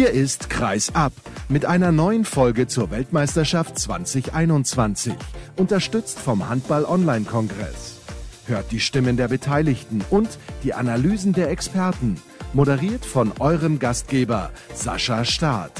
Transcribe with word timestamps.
Hier 0.00 0.12
ist 0.12 0.48
Kreis 0.48 0.94
ab 0.94 1.12
mit 1.50 1.66
einer 1.66 1.92
neuen 1.92 2.24
Folge 2.24 2.66
zur 2.66 2.90
Weltmeisterschaft 2.90 3.78
2021, 3.78 5.12
unterstützt 5.58 6.18
vom 6.18 6.48
Handball-Online-Kongress. 6.48 8.00
Hört 8.46 8.72
die 8.72 8.80
Stimmen 8.80 9.18
der 9.18 9.28
Beteiligten 9.28 10.02
und 10.08 10.38
die 10.64 10.72
Analysen 10.72 11.34
der 11.34 11.50
Experten, 11.50 12.16
moderiert 12.54 13.04
von 13.04 13.32
eurem 13.40 13.78
Gastgeber 13.78 14.52
Sascha 14.72 15.26
Staat. 15.26 15.72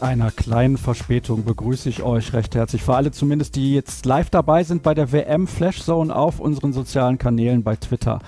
Mit 0.00 0.08
einer 0.08 0.30
kleinen 0.30 0.78
Verspätung 0.78 1.44
begrüße 1.44 1.90
ich 1.90 2.02
euch 2.02 2.32
recht 2.32 2.54
herzlich. 2.54 2.82
Für 2.82 2.94
alle 2.94 3.10
zumindest, 3.10 3.54
die 3.54 3.74
jetzt 3.74 4.06
live 4.06 4.30
dabei 4.30 4.64
sind 4.64 4.82
bei 4.82 4.94
der 4.94 5.12
WM 5.12 5.46
Flashzone 5.46 6.14
auf 6.14 6.40
unseren 6.40 6.72
sozialen 6.72 7.18
Kanälen 7.18 7.62
bei 7.62 7.76
Twitter. 7.76 8.20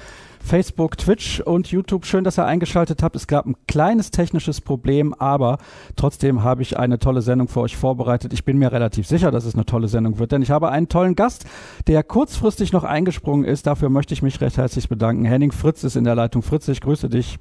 Facebook, 0.44 0.98
Twitch 0.98 1.40
und 1.40 1.68
YouTube. 1.68 2.04
Schön, 2.04 2.24
dass 2.24 2.38
ihr 2.38 2.44
eingeschaltet 2.44 3.02
habt. 3.02 3.16
Es 3.16 3.26
gab 3.26 3.46
ein 3.46 3.56
kleines 3.66 4.10
technisches 4.10 4.60
Problem, 4.60 5.14
aber 5.14 5.56
trotzdem 5.96 6.44
habe 6.44 6.60
ich 6.60 6.78
eine 6.78 6.98
tolle 6.98 7.22
Sendung 7.22 7.48
für 7.48 7.60
euch 7.60 7.74
vorbereitet. 7.74 8.34
Ich 8.34 8.44
bin 8.44 8.58
mir 8.58 8.70
relativ 8.70 9.06
sicher, 9.06 9.30
dass 9.30 9.46
es 9.46 9.54
eine 9.54 9.64
tolle 9.64 9.88
Sendung 9.88 10.18
wird, 10.18 10.32
denn 10.32 10.42
ich 10.42 10.50
habe 10.50 10.68
einen 10.68 10.90
tollen 10.90 11.14
Gast, 11.16 11.46
der 11.86 12.02
kurzfristig 12.02 12.74
noch 12.74 12.84
eingesprungen 12.84 13.46
ist. 13.46 13.66
Dafür 13.66 13.88
möchte 13.88 14.12
ich 14.12 14.20
mich 14.20 14.42
recht 14.42 14.58
herzlich 14.58 14.90
bedanken. 14.90 15.24
Henning 15.24 15.52
Fritz 15.52 15.84
ist 15.84 15.96
in 15.96 16.04
der 16.04 16.16
Leitung. 16.16 16.42
Fritz, 16.42 16.68
ich 16.68 16.82
grüße 16.82 17.08
dich. 17.08 17.38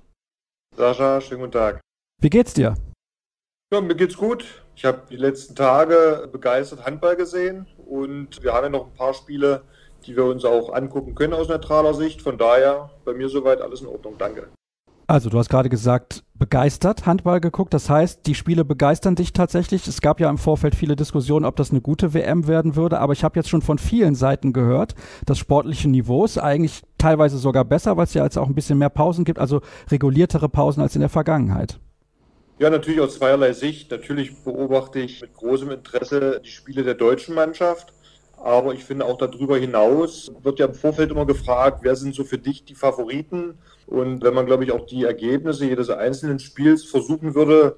Sascha, 0.77 1.19
schönen 1.19 1.41
guten 1.41 1.51
Tag. 1.51 1.81
Wie 2.21 2.29
geht's 2.29 2.53
dir? 2.53 2.75
Ja, 3.73 3.79
mir 3.79 3.95
geht's 3.95 4.17
gut. 4.17 4.43
Ich 4.75 4.83
habe 4.83 5.03
die 5.09 5.15
letzten 5.15 5.55
Tage 5.55 6.27
begeistert 6.29 6.85
Handball 6.85 7.15
gesehen 7.15 7.67
und 7.87 8.43
wir 8.43 8.51
haben 8.51 8.65
ja 8.65 8.69
noch 8.69 8.87
ein 8.87 8.93
paar 8.93 9.13
Spiele, 9.13 9.61
die 10.05 10.13
wir 10.17 10.25
uns 10.25 10.43
auch 10.43 10.73
angucken 10.73 11.15
können 11.15 11.33
aus 11.33 11.47
neutraler 11.47 11.93
Sicht. 11.93 12.21
Von 12.21 12.37
daher 12.37 12.89
bei 13.05 13.13
mir 13.13 13.29
soweit 13.29 13.61
alles 13.61 13.79
in 13.79 13.87
Ordnung. 13.87 14.15
Danke. 14.17 14.49
Also, 15.07 15.29
du 15.29 15.37
hast 15.37 15.47
gerade 15.47 15.69
gesagt, 15.69 16.25
begeistert 16.33 17.05
Handball 17.05 17.39
geguckt. 17.39 17.73
Das 17.73 17.89
heißt, 17.89 18.25
die 18.25 18.35
Spiele 18.35 18.65
begeistern 18.65 19.15
dich 19.15 19.31
tatsächlich. 19.31 19.87
Es 19.87 20.01
gab 20.01 20.19
ja 20.19 20.29
im 20.29 20.37
Vorfeld 20.37 20.75
viele 20.75 20.97
Diskussionen, 20.97 21.45
ob 21.45 21.55
das 21.55 21.71
eine 21.71 21.79
gute 21.79 22.13
WM 22.13 22.47
werden 22.47 22.75
würde. 22.75 22.99
Aber 22.99 23.13
ich 23.13 23.23
habe 23.23 23.39
jetzt 23.39 23.47
schon 23.47 23.61
von 23.61 23.77
vielen 23.77 24.15
Seiten 24.15 24.51
gehört, 24.51 24.95
das 25.25 25.37
sportliche 25.37 25.87
Niveau 25.87 26.25
ist 26.25 26.37
eigentlich 26.37 26.81
teilweise 26.97 27.37
sogar 27.37 27.63
besser, 27.63 27.95
weil 27.95 28.03
es 28.03 28.13
ja 28.13 28.25
jetzt 28.25 28.37
auch 28.37 28.47
ein 28.47 28.55
bisschen 28.55 28.79
mehr 28.79 28.89
Pausen 28.89 29.23
gibt, 29.23 29.39
also 29.39 29.61
reguliertere 29.89 30.49
Pausen 30.49 30.81
als 30.81 30.95
in 30.95 31.01
der 31.01 31.09
Vergangenheit. 31.09 31.79
Ja, 32.61 32.69
natürlich 32.69 32.99
aus 33.01 33.15
zweierlei 33.15 33.53
Sicht. 33.53 33.89
Natürlich 33.89 34.43
beobachte 34.43 34.99
ich 34.99 35.19
mit 35.19 35.33
großem 35.33 35.71
Interesse 35.71 36.39
die 36.45 36.51
Spiele 36.51 36.83
der 36.83 36.93
deutschen 36.93 37.33
Mannschaft. 37.33 37.91
Aber 38.37 38.75
ich 38.75 38.83
finde 38.83 39.05
auch 39.05 39.17
darüber 39.17 39.57
hinaus 39.57 40.31
wird 40.43 40.59
ja 40.59 40.67
im 40.67 40.75
Vorfeld 40.75 41.09
immer 41.09 41.25
gefragt, 41.25 41.79
wer 41.81 41.95
sind 41.95 42.13
so 42.13 42.23
für 42.23 42.37
dich 42.37 42.63
die 42.63 42.75
Favoriten? 42.75 43.55
Und 43.87 44.21
wenn 44.21 44.35
man, 44.35 44.45
glaube 44.45 44.63
ich, 44.63 44.71
auch 44.73 44.85
die 44.85 45.05
Ergebnisse 45.05 45.65
jedes 45.65 45.89
einzelnen 45.89 46.37
Spiels 46.37 46.83
versuchen 46.83 47.33
würde, 47.33 47.77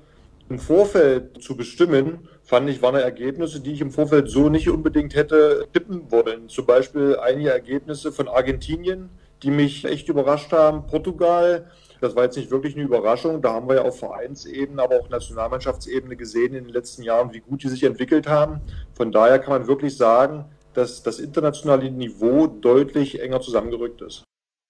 im 0.49 0.59
Vorfeld 0.59 1.41
zu 1.41 1.55
bestimmen, 1.55 2.27
fand 2.43 2.69
ich, 2.69 2.81
waren 2.81 2.95
Ergebnisse, 2.95 3.61
die 3.61 3.71
ich 3.71 3.79
im 3.79 3.91
Vorfeld 3.91 4.29
so 4.29 4.49
nicht 4.49 4.69
unbedingt 4.69 5.15
hätte 5.15 5.65
tippen 5.71 6.11
wollen. 6.11 6.49
Zum 6.49 6.65
Beispiel 6.65 7.15
einige 7.23 7.51
Ergebnisse 7.51 8.11
von 8.11 8.27
Argentinien, 8.27 9.09
die 9.43 9.51
mich 9.51 9.85
echt 9.85 10.09
überrascht 10.09 10.51
haben. 10.51 10.87
Portugal, 10.87 11.71
das 12.03 12.17
war 12.17 12.25
jetzt 12.25 12.35
nicht 12.35 12.51
wirklich 12.51 12.75
eine 12.75 12.83
Überraschung. 12.83 13.41
Da 13.41 13.53
haben 13.53 13.69
wir 13.69 13.77
ja 13.77 13.81
auf 13.83 13.99
Vereinsebene, 13.99 14.83
aber 14.83 14.99
auch 14.99 15.09
Nationalmannschaftsebene 15.09 16.17
gesehen 16.17 16.53
in 16.53 16.65
den 16.65 16.73
letzten 16.73 17.01
Jahren, 17.01 17.33
wie 17.33 17.39
gut 17.39 17.63
die 17.63 17.69
sich 17.69 17.83
entwickelt 17.83 18.27
haben. 18.27 18.59
Von 18.93 19.13
daher 19.13 19.39
kann 19.39 19.53
man 19.53 19.67
wirklich 19.67 19.95
sagen, 19.95 20.45
dass 20.73 21.01
das 21.01 21.19
internationale 21.19 21.89
Niveau 21.89 22.47
deutlich 22.47 23.21
enger 23.21 23.39
zusammengerückt 23.39 24.01
ist. 24.01 24.23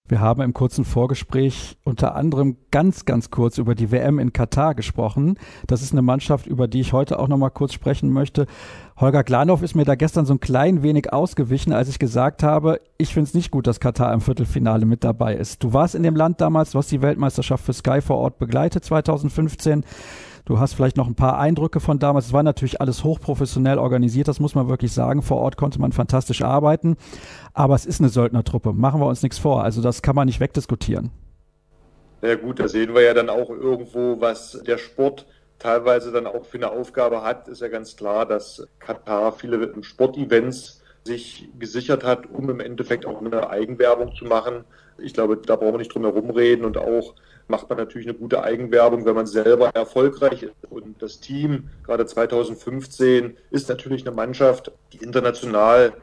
Wir 0.10 0.20
haben 0.20 0.42
im 0.42 0.54
kurzen 0.54 0.84
Vorgespräch 0.84 1.78
unter 1.86 2.14
anderem 2.16 2.58
ganz, 2.72 3.06
ganz 3.06 3.32
kurz 3.32 3.58
über 3.58 3.74
die 3.74 3.90
WM 3.90 4.20
in 4.20 4.34
Katar 4.34 4.76
gesprochen. 4.76 5.40
Das 5.66 5.82
ist 5.82 5.94
eine 5.94 6.02
Mannschaft, 6.02 6.46
über 6.46 6.68
die 6.68 6.82
ich 6.82 6.92
heute 6.92 7.20
auch 7.20 7.30
noch 7.30 7.38
mal 7.38 7.50
kurz 7.50 7.72
sprechen 7.72 8.12
möchte. 8.12 8.46
Holger 8.98 9.24
Glanow 9.24 9.62
ist 9.62 9.76
mir 9.76 9.86
da 9.86 9.96
gestern 9.96 10.26
so 10.26 10.34
ein 10.34 10.42
klein 10.42 10.84
wenig 10.84 11.14
ausgewichen, 11.14 11.72
als 11.72 11.88
ich 11.88 12.00
gesagt 12.00 12.44
habe, 12.44 12.82
ich 12.98 13.14
finde 13.14 13.30
es 13.30 13.34
nicht 13.34 13.50
gut, 13.50 13.66
dass 13.66 13.80
Katar 13.80 14.14
im 14.14 14.20
Viertelfinale 14.20 14.86
mit 14.86 15.06
dabei 15.06 15.36
ist. 15.36 15.64
Du 15.64 15.72
warst 15.72 15.96
in 15.96 16.04
dem 16.04 16.18
Land 16.18 16.42
damals, 16.42 16.72
du 16.72 16.80
hast 16.80 16.92
die 16.92 17.02
Weltmeisterschaft 17.02 17.64
für 17.64 17.74
Sky 17.74 18.02
vor 18.02 18.18
Ort 18.18 18.40
begleitet 18.40 18.84
2015. 18.84 19.86
Du 20.46 20.60
hast 20.60 20.74
vielleicht 20.74 20.98
noch 20.98 21.08
ein 21.08 21.16
paar 21.16 21.40
Eindrücke 21.40 21.80
von 21.80 22.00
damals. 22.00 22.28
Es 22.28 22.34
war 22.34 22.44
natürlich 22.44 22.82
alles 22.82 23.04
hochprofessionell 23.04 23.78
organisiert, 23.78 24.28
das 24.28 24.40
muss 24.40 24.56
man 24.56 24.68
wirklich 24.68 24.92
sagen. 24.92 25.22
Vor 25.22 25.38
Ort 25.38 25.56
konnte 25.56 25.80
man 25.80 25.94
fantastisch 25.94 26.42
arbeiten. 26.42 26.98
Aber 27.54 27.76
es 27.76 27.86
ist 27.86 28.02
eine 28.02 28.10
Söldnertruppe, 28.10 28.74
machen 28.74 29.00
wir 29.00 29.08
uns 29.08 29.24
nichts 29.24 29.38
vor. 29.38 29.64
Also 29.64 29.82
das 29.82 30.02
kann 30.02 30.16
man 30.16 30.26
nicht 30.26 30.42
wegdiskutieren. 30.42 31.12
Ja 32.22 32.36
gut, 32.36 32.60
da 32.60 32.68
sehen 32.68 32.94
wir 32.94 33.02
ja 33.02 33.14
dann 33.14 33.30
auch 33.30 33.50
irgendwo, 33.50 34.20
was 34.20 34.62
der 34.66 34.78
Sport 34.78 35.26
teilweise 35.60 36.12
dann 36.12 36.28
auch 36.28 36.46
für 36.46 36.58
eine 36.58 36.72
Aufgabe 36.72 37.22
hat. 37.22 37.48
Ist 37.48 37.62
ja 37.62 37.70
ganz 37.70 37.96
klar, 37.96 38.26
dass 38.26 38.68
Katar 38.80 39.32
viele 39.32 39.74
Sportevents 39.82 40.83
sich 41.06 41.50
gesichert 41.60 42.04
hat, 42.04 42.30
um 42.30 42.50
im 42.50 42.60
Endeffekt 42.60 43.06
auch 43.06 43.22
eine 43.22 43.50
Eigenwerbung 43.50 44.16
zu 44.16 44.26
machen. 44.26 44.64
Ich 44.98 45.14
glaube, 45.14 45.38
da 45.38 45.56
brauchen 45.56 45.74
wir 45.74 45.80
nicht 45.80 45.94
drum 45.94 46.04
herum 46.04 46.30
reden 46.30 46.66
und 46.66 46.78
auch 46.78 47.16
macht 47.48 47.70
man 47.70 47.78
natürlich 47.78 48.08
eine 48.08 48.18
gute 48.18 48.44
Eigenwerbung, 48.44 49.06
wenn 49.06 49.16
man 49.16 49.28
selber 49.28 49.70
erfolgreich 49.74 50.44
ist. 50.44 50.54
Und 50.70 51.02
das 51.02 51.20
Team, 51.20 51.70
gerade 51.84 52.06
2015, 52.06 53.38
ist 53.52 53.70
natürlich 53.70 54.06
eine 54.06 54.16
Mannschaft, 54.16 54.72
die 54.94 54.98
international 54.98 55.94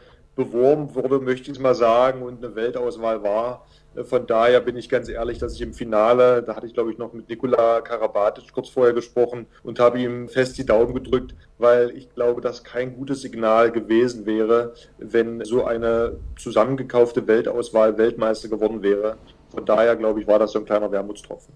beworben 0.44 0.94
wurde, 0.94 1.18
möchte 1.20 1.50
ich 1.50 1.58
mal 1.58 1.74
sagen, 1.74 2.22
und 2.22 2.42
eine 2.42 2.54
Weltauswahl 2.54 3.22
war. 3.22 3.66
Von 4.04 4.26
daher 4.26 4.60
bin 4.60 4.76
ich 4.76 4.88
ganz 4.88 5.08
ehrlich, 5.08 5.38
dass 5.38 5.54
ich 5.54 5.60
im 5.62 5.74
Finale, 5.74 6.42
da 6.42 6.54
hatte 6.54 6.66
ich 6.66 6.74
glaube 6.74 6.92
ich 6.92 6.98
noch 6.98 7.12
mit 7.12 7.28
Nikola 7.28 7.80
Karabatic 7.80 8.52
kurz 8.52 8.68
vorher 8.68 8.94
gesprochen 8.94 9.46
und 9.64 9.80
habe 9.80 10.00
ihm 10.00 10.28
fest 10.28 10.56
die 10.58 10.64
Daumen 10.64 10.94
gedrückt, 10.94 11.34
weil 11.58 11.90
ich 11.90 12.08
glaube, 12.14 12.40
dass 12.40 12.62
kein 12.62 12.94
gutes 12.94 13.20
Signal 13.20 13.72
gewesen 13.72 14.26
wäre, 14.26 14.74
wenn 14.98 15.44
so 15.44 15.64
eine 15.64 16.16
zusammengekaufte 16.38 17.26
Weltauswahl 17.26 17.98
Weltmeister 17.98 18.48
geworden 18.48 18.82
wäre. 18.82 19.16
Von 19.48 19.66
daher, 19.66 19.96
glaube 19.96 20.20
ich, 20.20 20.26
war 20.28 20.38
das 20.38 20.52
so 20.52 20.60
ein 20.60 20.64
kleiner 20.64 20.92
Wermutstropfen. 20.92 21.54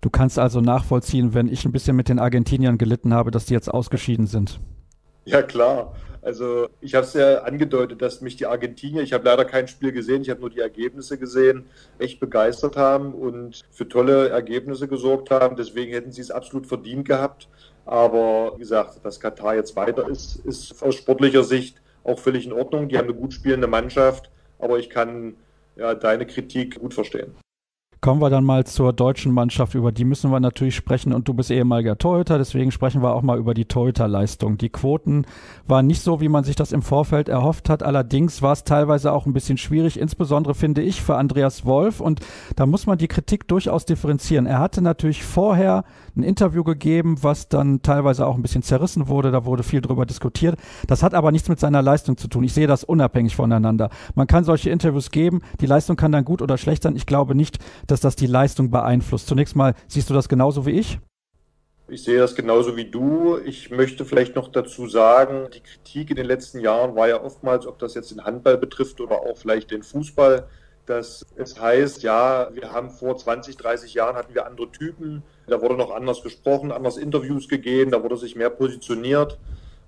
Du 0.00 0.10
kannst 0.10 0.38
also 0.38 0.60
nachvollziehen, 0.60 1.32
wenn 1.32 1.48
ich 1.48 1.64
ein 1.64 1.72
bisschen 1.72 1.96
mit 1.96 2.08
den 2.08 2.18
Argentiniern 2.18 2.76
gelitten 2.76 3.14
habe, 3.14 3.30
dass 3.30 3.46
die 3.46 3.54
jetzt 3.54 3.72
ausgeschieden 3.72 4.26
sind. 4.26 4.60
Ja, 5.28 5.42
klar. 5.42 5.94
Also 6.22 6.68
ich 6.80 6.94
habe 6.94 7.06
es 7.06 7.12
ja 7.12 7.42
angedeutet, 7.42 8.00
dass 8.00 8.22
mich 8.22 8.36
die 8.36 8.46
Argentinier, 8.46 9.02
ich 9.02 9.12
habe 9.12 9.26
leider 9.26 9.44
kein 9.44 9.68
Spiel 9.68 9.92
gesehen, 9.92 10.22
ich 10.22 10.30
habe 10.30 10.40
nur 10.40 10.48
die 10.50 10.60
Ergebnisse 10.60 11.18
gesehen, 11.18 11.66
echt 11.98 12.18
begeistert 12.18 12.76
haben 12.76 13.12
und 13.12 13.62
für 13.70 13.88
tolle 13.88 14.30
Ergebnisse 14.30 14.88
gesorgt 14.88 15.30
haben. 15.30 15.56
Deswegen 15.56 15.92
hätten 15.92 16.12
sie 16.12 16.22
es 16.22 16.30
absolut 16.30 16.66
verdient 16.66 17.06
gehabt. 17.06 17.48
Aber 17.84 18.54
wie 18.54 18.60
gesagt, 18.60 19.04
dass 19.04 19.20
Katar 19.20 19.54
jetzt 19.54 19.76
weiter 19.76 20.08
ist, 20.08 20.36
ist 20.46 20.82
aus 20.82 20.94
sportlicher 20.94 21.44
Sicht 21.44 21.80
auch 22.04 22.18
völlig 22.18 22.46
in 22.46 22.52
Ordnung. 22.52 22.88
Die 22.88 22.96
haben 22.96 23.08
eine 23.08 23.14
gut 23.14 23.34
spielende 23.34 23.66
Mannschaft, 23.66 24.30
aber 24.58 24.78
ich 24.78 24.88
kann 24.88 25.36
ja, 25.76 25.94
deine 25.94 26.26
Kritik 26.26 26.80
gut 26.80 26.94
verstehen. 26.94 27.34
Kommen 28.00 28.20
wir 28.20 28.30
dann 28.30 28.44
mal 28.44 28.64
zur 28.64 28.92
deutschen 28.92 29.32
Mannschaft, 29.32 29.74
über 29.74 29.90
die 29.90 30.04
müssen 30.04 30.30
wir 30.30 30.38
natürlich 30.38 30.76
sprechen 30.76 31.12
und 31.12 31.26
du 31.26 31.34
bist 31.34 31.50
ehemaliger 31.50 31.98
Torhüter, 31.98 32.38
deswegen 32.38 32.70
sprechen 32.70 33.02
wir 33.02 33.12
auch 33.12 33.22
mal 33.22 33.38
über 33.38 33.54
die 33.54 33.64
Torhüterleistung. 33.64 34.56
Die 34.56 34.68
Quoten 34.68 35.26
waren 35.66 35.88
nicht 35.88 36.02
so, 36.02 36.20
wie 36.20 36.28
man 36.28 36.44
sich 36.44 36.54
das 36.54 36.70
im 36.70 36.82
Vorfeld 36.82 37.28
erhofft 37.28 37.68
hat, 37.68 37.82
allerdings 37.82 38.40
war 38.40 38.52
es 38.52 38.62
teilweise 38.62 39.10
auch 39.10 39.26
ein 39.26 39.32
bisschen 39.32 39.58
schwierig, 39.58 39.98
insbesondere 39.98 40.54
finde 40.54 40.80
ich 40.80 41.02
für 41.02 41.16
Andreas 41.16 41.64
Wolf 41.64 41.98
und 42.00 42.20
da 42.54 42.66
muss 42.66 42.86
man 42.86 42.98
die 42.98 43.08
Kritik 43.08 43.48
durchaus 43.48 43.84
differenzieren. 43.84 44.46
Er 44.46 44.60
hatte 44.60 44.80
natürlich 44.80 45.24
vorher 45.24 45.82
ein 46.16 46.22
Interview 46.22 46.62
gegeben, 46.62 47.16
was 47.22 47.48
dann 47.48 47.82
teilweise 47.82 48.28
auch 48.28 48.36
ein 48.36 48.42
bisschen 48.42 48.62
zerrissen 48.62 49.08
wurde, 49.08 49.32
da 49.32 49.44
wurde 49.44 49.64
viel 49.64 49.80
drüber 49.80 50.06
diskutiert. 50.06 50.56
Das 50.86 51.02
hat 51.02 51.14
aber 51.14 51.32
nichts 51.32 51.48
mit 51.48 51.58
seiner 51.58 51.82
Leistung 51.82 52.16
zu 52.16 52.28
tun. 52.28 52.44
Ich 52.44 52.52
sehe 52.52 52.68
das 52.68 52.84
unabhängig 52.84 53.34
voneinander. 53.34 53.90
Man 54.14 54.28
kann 54.28 54.44
solche 54.44 54.70
Interviews 54.70 55.10
geben, 55.10 55.40
die 55.60 55.66
Leistung 55.66 55.96
kann 55.96 56.12
dann 56.12 56.24
gut 56.24 56.42
oder 56.42 56.58
schlecht 56.58 56.84
sein. 56.84 56.94
Ich 56.94 57.06
glaube 57.06 57.34
nicht, 57.34 57.58
dass 57.90 58.00
das 58.00 58.16
die 58.16 58.26
Leistung 58.26 58.70
beeinflusst. 58.70 59.26
Zunächst 59.26 59.56
mal, 59.56 59.74
siehst 59.88 60.08
du 60.08 60.14
das 60.14 60.28
genauso 60.28 60.64
wie 60.66 60.72
ich? 60.72 60.98
Ich 61.90 62.04
sehe 62.04 62.18
das 62.18 62.34
genauso 62.34 62.76
wie 62.76 62.84
du. 62.84 63.38
Ich 63.38 63.70
möchte 63.70 64.04
vielleicht 64.04 64.36
noch 64.36 64.48
dazu 64.48 64.86
sagen, 64.86 65.48
die 65.54 65.60
Kritik 65.60 66.10
in 66.10 66.16
den 66.16 66.26
letzten 66.26 66.60
Jahren 66.60 66.94
war 66.94 67.08
ja 67.08 67.22
oftmals, 67.22 67.66
ob 67.66 67.78
das 67.78 67.94
jetzt 67.94 68.10
den 68.10 68.24
Handball 68.24 68.58
betrifft 68.58 69.00
oder 69.00 69.22
auch 69.22 69.38
vielleicht 69.38 69.70
den 69.70 69.82
Fußball, 69.82 70.46
dass 70.84 71.24
es 71.36 71.58
heißt, 71.58 72.02
ja, 72.02 72.50
wir 72.52 72.72
haben 72.72 72.90
vor 72.90 73.16
20, 73.16 73.56
30 73.56 73.94
Jahren 73.94 74.16
hatten 74.16 74.34
wir 74.34 74.46
andere 74.46 74.70
Typen, 74.70 75.22
da 75.46 75.62
wurde 75.62 75.76
noch 75.76 75.90
anders 75.90 76.22
gesprochen, 76.22 76.72
anders 76.72 76.98
Interviews 76.98 77.48
gegeben, 77.48 77.90
da 77.90 78.02
wurde 78.02 78.18
sich 78.18 78.36
mehr 78.36 78.50
positioniert. 78.50 79.38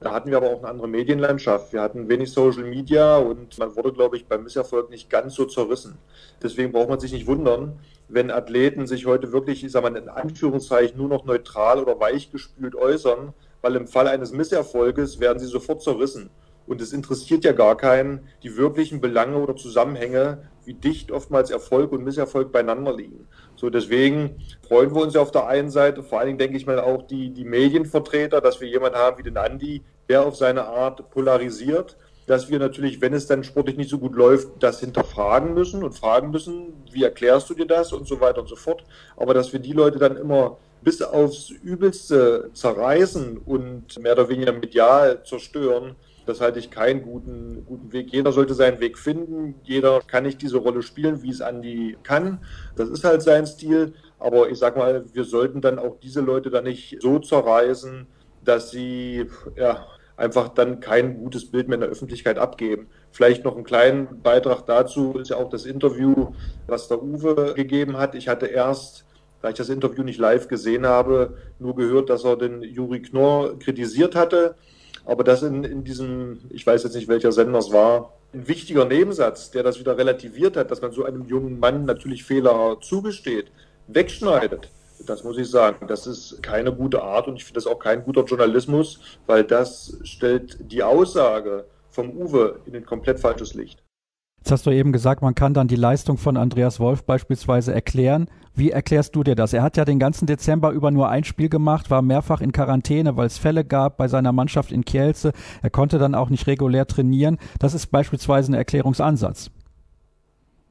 Da 0.00 0.12
hatten 0.12 0.31
wir 0.31 0.38
aber 0.38 0.49
auch 0.50 0.61
eine 0.61 0.69
andere 0.69 0.88
Medienlandschaft. 0.88 1.75
Wir 1.75 1.82
hatten 1.82 2.08
wenig 2.08 2.32
Social 2.32 2.64
Media 2.64 3.19
und 3.19 3.58
man 3.58 3.76
wurde, 3.76 3.93
glaube 3.93 4.17
ich, 4.17 4.26
beim 4.26 4.44
Misserfolg 4.44 4.88
nicht 4.88 5.11
ganz 5.11 5.35
so 5.35 5.44
zerrissen. 5.44 5.99
Deswegen 6.43 6.73
braucht 6.73 6.88
man 6.88 6.99
sich 6.99 7.12
nicht 7.12 7.26
wundern, 7.26 7.79
wenn 8.08 8.31
Athleten 8.31 8.87
sich 8.87 9.05
heute 9.05 9.31
wirklich, 9.31 9.62
ich 9.62 9.70
sage 9.70 9.91
mal 9.91 9.99
in 9.99 10.08
Anführungszeichen, 10.08 10.97
nur 10.97 11.08
noch 11.08 11.26
neutral 11.26 11.81
oder 11.81 12.00
weichgespült 12.00 12.75
äußern, 12.75 13.35
weil 13.61 13.76
im 13.76 13.87
Fall 13.87 14.08
eines 14.08 14.32
Misserfolges 14.32 15.20
werden 15.20 15.38
sie 15.38 15.47
sofort 15.47 15.82
zerrissen. 15.82 16.31
Und 16.70 16.81
es 16.81 16.93
interessiert 16.93 17.43
ja 17.43 17.50
gar 17.50 17.76
keinen 17.76 18.28
die 18.44 18.56
wirklichen 18.56 19.00
Belange 19.00 19.38
oder 19.38 19.56
Zusammenhänge, 19.56 20.49
wie 20.64 20.75
dicht 20.75 21.11
oftmals 21.11 21.50
Erfolg 21.50 21.90
und 21.90 22.05
Misserfolg 22.05 22.52
beieinander 22.52 22.94
liegen. 22.94 23.26
So 23.56 23.70
deswegen 23.70 24.37
freuen 24.69 24.94
wir 24.94 25.02
uns 25.02 25.14
ja 25.14 25.20
auf 25.20 25.32
der 25.32 25.49
einen 25.49 25.70
Seite, 25.70 26.05
vor 26.05 26.20
allen 26.20 26.28
Dingen 26.28 26.38
denke 26.38 26.56
ich 26.56 26.67
mal 26.67 26.78
auch 26.78 27.02
die, 27.08 27.31
die 27.31 27.44
Medienvertreter, 27.44 28.40
dass 28.40 28.61
wir 28.61 28.69
jemanden 28.69 28.99
haben 28.99 29.19
wie 29.19 29.25
den 29.25 29.37
Andi, 29.37 29.82
der 30.08 30.25
auf 30.25 30.37
seine 30.37 30.67
Art 30.67 31.11
polarisiert, 31.11 31.96
dass 32.28 32.49
wir 32.49 32.61
natürlich, 32.61 33.00
wenn 33.00 33.14
es 33.14 33.26
dann 33.26 33.43
sportlich 33.43 33.76
nicht 33.76 33.90
so 33.90 33.99
gut 33.99 34.14
läuft, 34.14 34.62
das 34.62 34.78
hinterfragen 34.78 35.55
müssen 35.55 35.82
und 35.82 35.99
fragen 35.99 36.31
müssen, 36.31 36.84
wie 36.93 37.02
erklärst 37.02 37.50
du 37.50 37.55
dir 37.55 37.66
das 37.66 37.93
und 37.93 38.06
so 38.06 38.20
weiter 38.20 38.43
und 38.43 38.49
so 38.49 38.55
fort. 38.55 38.84
Aber 39.16 39.34
dass 39.34 39.52
wir 39.52 39.58
die 39.58 39.73
Leute 39.73 39.99
dann 39.99 40.16
immer 40.16 40.56
bis 40.82 41.02
aufs 41.02 41.50
Übelste 41.50 42.50
zerreißen 42.55 43.38
und 43.38 44.00
mehr 44.00 44.12
oder 44.12 44.28
weniger 44.28 44.52
medial 44.52 45.25
zerstören, 45.25 45.96
das 46.31 46.41
halte 46.41 46.61
ich 46.61 46.71
keinen 46.71 47.03
guten, 47.03 47.65
guten 47.67 47.93
Weg. 47.93 48.12
Jeder 48.12 48.31
sollte 48.31 48.55
seinen 48.55 48.81
Weg 48.81 48.97
finden. 48.97 49.56
Jeder 49.65 50.00
kann 50.00 50.23
nicht 50.23 50.41
diese 50.41 50.59
Rolle 50.59 50.82
spielen, 50.82 51.23
wie 51.23 51.31
es 51.31 51.41
Andi 51.41 51.97
kann. 52.05 52.38
Das 52.77 52.88
ist 52.88 53.05
halt 53.05 53.23
sein 53.23 53.47
Stil. 53.47 53.94
Aber 54.21 54.49
ich 54.49 54.59
sag 54.59 54.77
mal, 54.77 55.05
wir 55.12 55.25
sollten 55.25 55.61
dann 55.61 55.79
auch 55.79 55.99
diese 56.00 56.21
Leute 56.21 56.50
dann 56.50 56.65
nicht 56.65 56.99
so 57.00 57.19
zerreißen, 57.19 58.06
dass 58.44 58.71
sie 58.71 59.27
ja, 59.56 59.87
einfach 60.17 60.50
dann 60.50 60.79
kein 60.79 61.19
gutes 61.19 61.50
Bild 61.50 61.67
mehr 61.67 61.75
in 61.77 61.81
der 61.81 61.91
Öffentlichkeit 61.91 62.38
abgeben. 62.38 62.87
Vielleicht 63.11 63.44
noch 63.44 63.56
einen 63.56 63.65
kleinen 63.65 64.23
Beitrag 64.23 64.67
dazu 64.67 65.19
ist 65.19 65.31
ja 65.31 65.37
auch 65.37 65.50
das 65.50 65.67
Interview, 65.67 66.29
was 66.69 66.87
der 66.87 67.03
Uwe 67.03 67.55
gegeben 67.56 67.97
hat. 67.97 68.15
Ich 68.15 68.29
hatte 68.29 68.47
erst, 68.47 69.05
da 69.43 69.49
ich 69.49 69.56
das 69.56 69.69
Interview 69.69 70.05
nicht 70.05 70.21
live 70.21 70.47
gesehen 70.47 70.87
habe, 70.87 71.37
nur 71.59 71.75
gehört, 71.75 72.09
dass 72.09 72.25
er 72.25 72.37
den 72.37 72.62
Juri 72.62 73.03
Knorr 73.03 73.59
kritisiert 73.59 74.15
hatte. 74.15 74.55
Aber 75.11 75.25
das 75.25 75.43
in, 75.43 75.65
in 75.65 75.83
diesem, 75.83 76.39
ich 76.51 76.65
weiß 76.65 76.85
jetzt 76.85 76.95
nicht, 76.95 77.09
welcher 77.09 77.33
Sender 77.33 77.59
es 77.59 77.73
war, 77.73 78.12
ein 78.33 78.47
wichtiger 78.47 78.85
Nebensatz, 78.85 79.51
der 79.51 79.65
das 79.65 79.81
wieder 79.81 79.99
relativiert 79.99 80.57
hat, 80.57 80.71
dass 80.71 80.83
man 80.83 80.93
so 80.93 81.05
einem 81.05 81.27
jungen 81.27 81.59
Mann 81.59 81.85
natürlich 81.85 82.23
Fehler 82.23 82.77
zugesteht, 82.81 83.51
wegschneidet. 83.89 84.71
Das 85.05 85.25
muss 85.25 85.37
ich 85.37 85.51
sagen. 85.51 85.89
Das 85.89 86.07
ist 86.07 86.41
keine 86.45 86.73
gute 86.73 87.03
Art 87.03 87.27
und 87.27 87.35
ich 87.35 87.45
finde 87.45 87.59
das 87.59 87.67
auch 87.67 87.81
kein 87.81 88.05
guter 88.05 88.23
Journalismus, 88.23 89.01
weil 89.27 89.43
das 89.43 89.99
stellt 90.05 90.59
die 90.71 90.85
Aussage 90.85 91.65
vom 91.89 92.11
Uwe 92.11 92.61
in 92.67 92.77
ein 92.77 92.87
komplett 92.87 93.19
falsches 93.19 93.55
Licht. 93.55 93.83
Jetzt 94.40 94.52
hast 94.52 94.66
du 94.66 94.70
eben 94.70 94.90
gesagt, 94.90 95.20
man 95.20 95.34
kann 95.34 95.52
dann 95.52 95.69
die 95.69 95.76
Leistung 95.76 96.16
von 96.16 96.38
Andreas 96.38 96.81
Wolf 96.81 97.04
beispielsweise 97.04 97.75
erklären. 97.75 98.28
Wie 98.54 98.70
erklärst 98.70 99.14
du 99.14 99.22
dir 99.22 99.34
das? 99.34 99.52
Er 99.52 99.62
hat 99.62 99.76
ja 99.76 99.84
den 99.84 99.98
ganzen 99.98 100.26
Dezember 100.26 100.70
über 100.70 100.90
nur 100.90 101.10
ein 101.10 101.25
Spiel 101.25 101.50
gemacht, 101.50 101.90
war 101.90 102.00
mehrfach 102.00 102.40
in 102.40 102.50
Quarantäne, 102.50 103.16
weil 103.16 103.26
es 103.26 103.37
Fälle 103.37 103.64
gab 103.64 103.98
bei 103.98 104.08
seiner 104.08 104.32
Mannschaft 104.32 104.72
in 104.72 104.84
Kielce. 104.84 105.32
Er 105.62 105.70
konnte 105.70 105.98
dann 105.98 106.14
auch 106.14 106.31
nicht 106.31 106.46
regulär 106.46 106.87
trainieren. 106.87 107.37
Das 107.58 107.75
ist 107.75 107.88
beispielsweise 107.88 108.50
ein 108.50 108.54
Erklärungsansatz. 108.54 109.50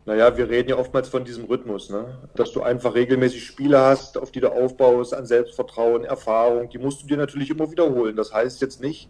Naja, 0.05 0.35
wir 0.35 0.49
reden 0.49 0.69
ja 0.69 0.77
oftmals 0.77 1.07
von 1.07 1.23
diesem 1.23 1.45
Rhythmus, 1.45 1.91
ne? 1.91 2.17
dass 2.33 2.51
du 2.51 2.63
einfach 2.63 2.95
regelmäßig 2.95 3.45
Spiele 3.45 3.79
hast, 3.79 4.17
auf 4.17 4.31
die 4.31 4.39
du 4.39 4.51
aufbaust, 4.51 5.13
an 5.13 5.27
Selbstvertrauen, 5.27 6.03
Erfahrung. 6.03 6.69
Die 6.69 6.79
musst 6.79 7.03
du 7.03 7.07
dir 7.07 7.17
natürlich 7.17 7.51
immer 7.51 7.69
wiederholen. 7.69 8.15
Das 8.15 8.33
heißt 8.33 8.59
jetzt 8.61 8.81
nicht, 8.81 9.09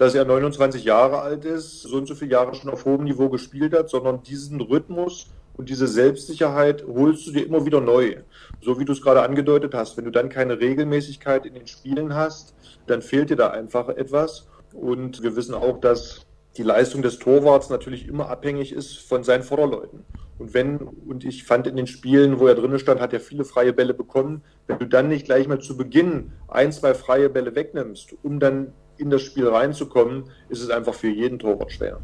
dass 0.00 0.14
er 0.14 0.24
29 0.24 0.84
Jahre 0.84 1.20
alt 1.20 1.44
ist, 1.44 1.82
so 1.82 1.98
und 1.98 2.08
so 2.08 2.14
viele 2.14 2.30
Jahre 2.30 2.54
schon 2.54 2.70
auf 2.70 2.86
hohem 2.86 3.04
Niveau 3.04 3.28
gespielt 3.28 3.74
hat, 3.74 3.90
sondern 3.90 4.22
diesen 4.22 4.58
Rhythmus 4.58 5.26
und 5.58 5.68
diese 5.68 5.86
Selbstsicherheit 5.86 6.86
holst 6.86 7.26
du 7.26 7.32
dir 7.32 7.44
immer 7.44 7.66
wieder 7.66 7.82
neu. 7.82 8.16
So 8.62 8.80
wie 8.80 8.86
du 8.86 8.92
es 8.92 9.02
gerade 9.02 9.20
angedeutet 9.20 9.74
hast. 9.74 9.98
Wenn 9.98 10.06
du 10.06 10.10
dann 10.10 10.30
keine 10.30 10.58
Regelmäßigkeit 10.58 11.44
in 11.44 11.52
den 11.52 11.66
Spielen 11.66 12.14
hast, 12.14 12.54
dann 12.86 13.02
fehlt 13.02 13.28
dir 13.28 13.36
da 13.36 13.48
einfach 13.48 13.90
etwas. 13.90 14.48
Und 14.72 15.22
wir 15.22 15.36
wissen 15.36 15.54
auch, 15.54 15.78
dass 15.78 16.24
die 16.56 16.62
Leistung 16.62 17.02
des 17.02 17.18
Torwarts 17.18 17.68
natürlich 17.68 18.08
immer 18.08 18.30
abhängig 18.30 18.72
ist 18.72 19.00
von 19.00 19.22
seinen 19.22 19.42
Vorderleuten. 19.42 20.06
Und 20.38 20.54
wenn, 20.54 20.78
und 20.78 21.26
ich 21.26 21.44
fand 21.44 21.66
in 21.66 21.76
den 21.76 21.86
Spielen, 21.86 22.40
wo 22.40 22.46
er 22.46 22.54
drinnen 22.54 22.78
stand, 22.78 23.02
hat 23.02 23.12
er 23.12 23.20
viele 23.20 23.44
freie 23.44 23.74
Bälle 23.74 23.92
bekommen. 23.92 24.44
Wenn 24.66 24.78
du 24.78 24.86
dann 24.86 25.08
nicht 25.08 25.26
gleich 25.26 25.46
mal 25.46 25.60
zu 25.60 25.76
Beginn 25.76 26.32
ein, 26.48 26.72
zwei 26.72 26.94
freie 26.94 27.28
Bälle 27.28 27.54
wegnimmst, 27.54 28.14
um 28.22 28.40
dann 28.40 28.72
in 29.00 29.10
das 29.10 29.22
Spiel 29.22 29.48
reinzukommen, 29.48 30.24
ist 30.48 30.62
es 30.62 30.70
einfach 30.70 30.94
für 30.94 31.08
jeden 31.08 31.38
Torwart 31.38 31.72
schwer. 31.72 31.98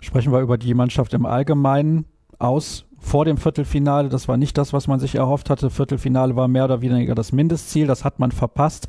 Sprechen 0.00 0.32
wir 0.32 0.40
über 0.40 0.58
die 0.58 0.74
Mannschaft 0.74 1.14
im 1.14 1.26
Allgemeinen 1.26 2.04
aus 2.38 2.84
vor 2.98 3.24
dem 3.24 3.36
Viertelfinale. 3.36 4.08
Das 4.08 4.28
war 4.28 4.36
nicht 4.36 4.58
das, 4.58 4.72
was 4.72 4.86
man 4.86 5.00
sich 5.00 5.14
erhofft 5.14 5.50
hatte. 5.50 5.70
Viertelfinale 5.70 6.36
war 6.36 6.48
mehr 6.48 6.64
oder 6.64 6.80
weniger 6.80 7.14
das 7.14 7.32
Mindestziel. 7.32 7.86
Das 7.86 8.04
hat 8.04 8.18
man 8.18 8.32
verpasst. 8.32 8.86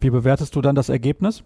Wie 0.00 0.10
bewertest 0.10 0.54
du 0.56 0.60
dann 0.60 0.74
das 0.74 0.88
Ergebnis? 0.88 1.42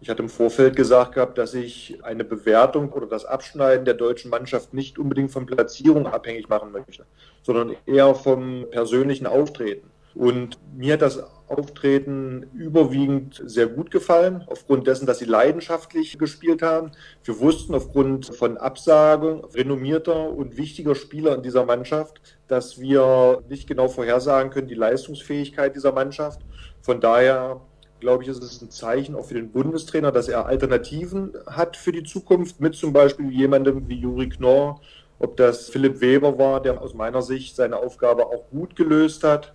Ich 0.00 0.10
hatte 0.10 0.22
im 0.22 0.28
Vorfeld 0.28 0.74
gesagt 0.74 1.14
gehabt, 1.14 1.38
dass 1.38 1.54
ich 1.54 2.04
eine 2.04 2.24
Bewertung 2.24 2.92
oder 2.92 3.06
das 3.06 3.24
Abschneiden 3.24 3.84
der 3.84 3.94
deutschen 3.94 4.30
Mannschaft 4.30 4.74
nicht 4.74 4.98
unbedingt 4.98 5.30
von 5.30 5.46
Platzierung 5.46 6.08
abhängig 6.08 6.48
machen 6.48 6.72
möchte, 6.72 7.06
sondern 7.42 7.76
eher 7.86 8.12
vom 8.16 8.66
persönlichen 8.72 9.28
Auftreten. 9.28 9.88
Und 10.14 10.58
mir 10.76 10.94
hat 10.94 11.02
das 11.02 11.22
Auftreten 11.52 12.46
überwiegend 12.54 13.42
sehr 13.44 13.66
gut 13.66 13.90
gefallen, 13.90 14.42
aufgrund 14.46 14.86
dessen, 14.86 15.06
dass 15.06 15.18
sie 15.18 15.26
leidenschaftlich 15.26 16.18
gespielt 16.18 16.62
haben. 16.62 16.92
Wir 17.24 17.38
wussten 17.38 17.74
aufgrund 17.74 18.34
von 18.34 18.56
Absagen 18.56 19.44
renommierter 19.44 20.30
und 20.30 20.56
wichtiger 20.56 20.94
Spieler 20.94 21.34
in 21.34 21.42
dieser 21.42 21.64
Mannschaft, 21.64 22.20
dass 22.48 22.80
wir 22.80 23.42
nicht 23.48 23.68
genau 23.68 23.88
vorhersagen 23.88 24.50
können, 24.50 24.68
die 24.68 24.74
Leistungsfähigkeit 24.74 25.76
dieser 25.76 25.92
Mannschaft. 25.92 26.40
Von 26.80 27.00
daher 27.00 27.60
glaube 28.00 28.24
ich, 28.24 28.28
ist 28.28 28.42
es 28.42 28.60
ein 28.60 28.70
Zeichen 28.70 29.14
auch 29.14 29.26
für 29.26 29.34
den 29.34 29.52
Bundestrainer, 29.52 30.10
dass 30.10 30.28
er 30.28 30.46
Alternativen 30.46 31.34
hat 31.46 31.76
für 31.76 31.92
die 31.92 32.02
Zukunft, 32.02 32.60
mit 32.60 32.74
zum 32.74 32.92
Beispiel 32.92 33.30
jemandem 33.30 33.88
wie 33.88 33.94
Juri 33.94 34.28
Knorr, 34.28 34.80
ob 35.20 35.36
das 35.36 35.68
Philipp 35.68 36.00
Weber 36.00 36.36
war, 36.36 36.60
der 36.60 36.82
aus 36.82 36.94
meiner 36.94 37.22
Sicht 37.22 37.54
seine 37.54 37.76
Aufgabe 37.76 38.26
auch 38.26 38.48
gut 38.50 38.74
gelöst 38.74 39.22
hat 39.22 39.52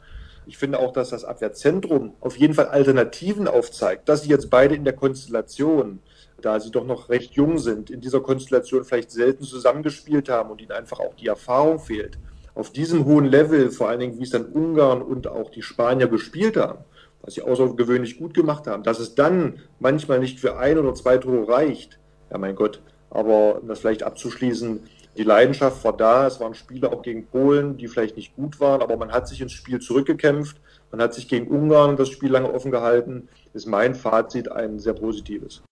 ich 0.47 0.57
finde 0.57 0.79
auch, 0.79 0.94
dass 0.94 1.09
das 1.09 1.25
Abwehrzentrum 1.25 2.13
auf 2.21 2.38
jeden 2.38 2.53
Fall 2.53 2.67
Alternativen 2.67 3.47
aufzeigt, 3.47 4.07
dass 4.07 4.23
sie 4.23 4.29
jetzt 4.29 4.49
beide 4.49 4.75
in 4.75 4.85
der 4.85 4.94
Konstellation, 4.94 5.99
da 6.41 6.59
sie 6.59 6.71
doch 6.71 6.85
noch 6.85 7.09
recht 7.09 7.33
jung 7.33 7.57
sind, 7.57 7.89
in 7.89 7.99
dieser 7.99 8.21
Konstellation 8.21 8.85
vielleicht 8.85 9.11
selten 9.11 9.44
zusammengespielt 9.44 10.29
haben 10.29 10.49
und 10.49 10.61
ihnen 10.61 10.71
einfach 10.71 10.99
auch 10.99 11.15
die 11.15 11.27
Erfahrung 11.27 11.79
fehlt. 11.79 12.17
Auf 12.55 12.71
diesem 12.71 13.05
hohen 13.05 13.25
Level, 13.25 13.69
vor 13.71 13.89
allen 13.89 13.99
Dingen 13.99 14.19
wie 14.19 14.23
es 14.23 14.31
dann 14.31 14.45
Ungarn 14.45 15.01
und 15.01 15.27
auch 15.27 15.51
die 15.51 15.61
Spanier 15.61 16.07
gespielt 16.07 16.55
haben, 16.55 16.79
was 17.21 17.33
sie 17.33 17.41
außergewöhnlich 17.41 18.17
gut 18.17 18.33
gemacht 18.33 18.67
haben, 18.67 18.83
dass 18.83 19.00
es 19.00 19.15
dann 19.15 19.59
manchmal 19.79 20.19
nicht 20.19 20.39
für 20.39 20.57
ein 20.57 20.77
oder 20.77 20.95
zwei 20.95 21.17
Tore 21.17 21.48
reicht, 21.48 22.00
ja 22.31 22.38
mein 22.38 22.55
Gott, 22.55 22.81
aber 23.10 23.62
um 23.62 23.67
das 23.67 23.79
vielleicht 23.79 24.03
abzuschließen, 24.03 24.79
die 25.17 25.24
Leidenschaft 25.24 25.83
war 25.83 25.95
da. 25.95 26.27
Es 26.27 26.39
waren 26.39 26.53
Spiele 26.53 26.91
auch 26.91 27.01
gegen 27.01 27.25
Polen, 27.25 27.77
die 27.77 27.88
vielleicht 27.88 28.15
nicht 28.15 28.36
gut 28.36 28.59
waren, 28.59 28.81
aber 28.81 28.97
man 28.97 29.12
hat 29.12 29.27
sich 29.27 29.41
ins 29.41 29.53
Spiel 29.53 29.79
zurückgekämpft. 29.79 30.57
Man 30.91 31.01
hat 31.01 31.13
sich 31.13 31.27
gegen 31.27 31.47
Ungarn 31.47 31.97
das 31.97 32.09
Spiel 32.09 32.31
lange 32.31 32.53
offen 32.53 32.71
gehalten. 32.71 33.27
Ist 33.53 33.67
mein 33.67 33.95
Fazit 33.95 34.51
ein 34.51 34.79
sehr 34.79 34.93
positives. 34.93 35.63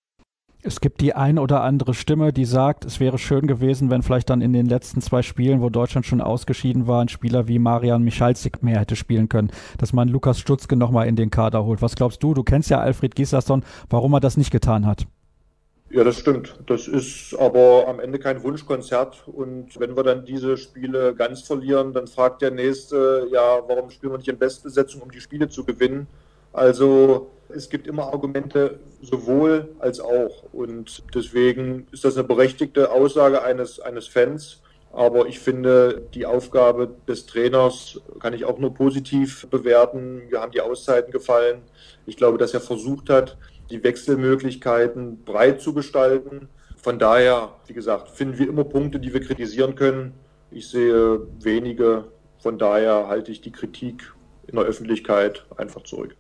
Es 0.67 0.81
gibt 0.81 0.99
die 1.01 1.13
ein 1.13 1.37
oder 1.37 1.61
andere 1.61 1.93
Stimme, 1.93 2.33
die 2.33 2.45
sagt, 2.45 2.85
es 2.85 2.99
wäre 2.99 3.19
schön 3.19 3.45
gewesen, 3.45 3.91
wenn 3.91 4.01
vielleicht 4.01 4.31
dann 4.31 4.41
in 4.41 4.51
den 4.51 4.65
letzten 4.65 4.99
zwei 4.99 5.21
Spielen, 5.21 5.61
wo 5.61 5.69
Deutschland 5.69 6.07
schon 6.07 6.21
ausgeschieden 6.21 6.87
war, 6.87 7.03
ein 7.03 7.07
Spieler 7.07 7.47
wie 7.47 7.59
Marian 7.59 8.01
Michalzik 8.01 8.63
mehr 8.63 8.79
hätte 8.79 8.95
spielen 8.95 9.29
können, 9.29 9.51
dass 9.77 9.93
man 9.93 10.07
Lukas 10.07 10.39
Stutzke 10.39 10.75
nochmal 10.75 11.07
in 11.07 11.15
den 11.15 11.29
Kader 11.29 11.63
holt. 11.65 11.83
Was 11.83 11.95
glaubst 11.95 12.23
du? 12.23 12.33
Du 12.33 12.43
kennst 12.43 12.71
ja 12.71 12.79
Alfred 12.79 13.15
Gislason, 13.15 13.63
warum 13.91 14.13
er 14.13 14.21
das 14.21 14.37
nicht 14.37 14.49
getan 14.49 14.87
hat. 14.87 15.05
Ja, 15.89 16.03
das 16.03 16.17
stimmt. 16.17 16.59
Das 16.65 16.87
ist 16.87 17.35
aber 17.37 17.87
am 17.87 17.99
Ende 17.99 18.17
kein 18.17 18.41
Wunschkonzert. 18.43 19.27
Und 19.27 19.79
wenn 19.79 19.95
wir 19.95 20.03
dann 20.03 20.25
diese 20.25 20.57
Spiele 20.57 21.13
ganz 21.13 21.43
verlieren, 21.43 21.93
dann 21.93 22.07
fragt 22.07 22.41
der 22.41 22.51
Nächste, 22.51 23.27
ja, 23.31 23.59
warum 23.67 23.91
spielen 23.91 24.13
wir 24.13 24.17
nicht 24.17 24.27
in 24.27 24.37
Bestbesetzung, 24.39 25.01
um 25.01 25.11
die 25.11 25.21
Spiele 25.21 25.47
zu 25.47 25.63
gewinnen? 25.63 26.07
Also 26.53 27.31
es 27.49 27.69
gibt 27.69 27.85
immer 27.85 28.07
Argumente 28.11 28.79
sowohl 29.01 29.69
als 29.79 29.99
auch. 29.99 30.43
Und 30.51 31.03
deswegen 31.13 31.87
ist 31.91 32.03
das 32.03 32.17
eine 32.17 32.27
berechtigte 32.27 32.91
Aussage 32.91 33.43
eines, 33.43 33.79
eines 33.79 34.07
Fans. 34.07 34.61
Aber 34.91 35.27
ich 35.27 35.39
finde, 35.39 36.03
die 36.13 36.25
Aufgabe 36.25 36.95
des 37.07 37.25
Trainers 37.25 37.99
kann 38.19 38.33
ich 38.33 38.45
auch 38.45 38.57
nur 38.57 38.73
positiv 38.73 39.45
bewerten. 39.49 40.23
Wir 40.29 40.41
haben 40.41 40.53
die 40.53 40.61
Auszeiten 40.61 41.11
gefallen. 41.11 41.61
Ich 42.05 42.15
glaube, 42.15 42.37
dass 42.37 42.53
er 42.53 42.61
versucht 42.61 43.09
hat, 43.09 43.37
die 43.69 43.83
Wechselmöglichkeiten 43.83 45.23
breit 45.23 45.61
zu 45.61 45.73
gestalten. 45.73 46.49
Von 46.77 46.99
daher, 46.99 47.49
wie 47.67 47.73
gesagt, 47.73 48.09
finden 48.09 48.37
wir 48.37 48.47
immer 48.47 48.63
Punkte, 48.63 48.99
die 48.99 49.13
wir 49.13 49.21
kritisieren 49.21 49.75
können. 49.75 50.13
Ich 50.51 50.69
sehe 50.69 51.19
wenige. 51.41 52.05
Von 52.39 52.57
daher 52.57 53.07
halte 53.07 53.31
ich 53.31 53.41
die 53.41 53.51
Kritik 53.51 54.13
in 54.47 54.55
der 54.55 54.65
Öffentlichkeit 54.65 55.45
einfach 55.57 55.83
zurück. 55.83 56.15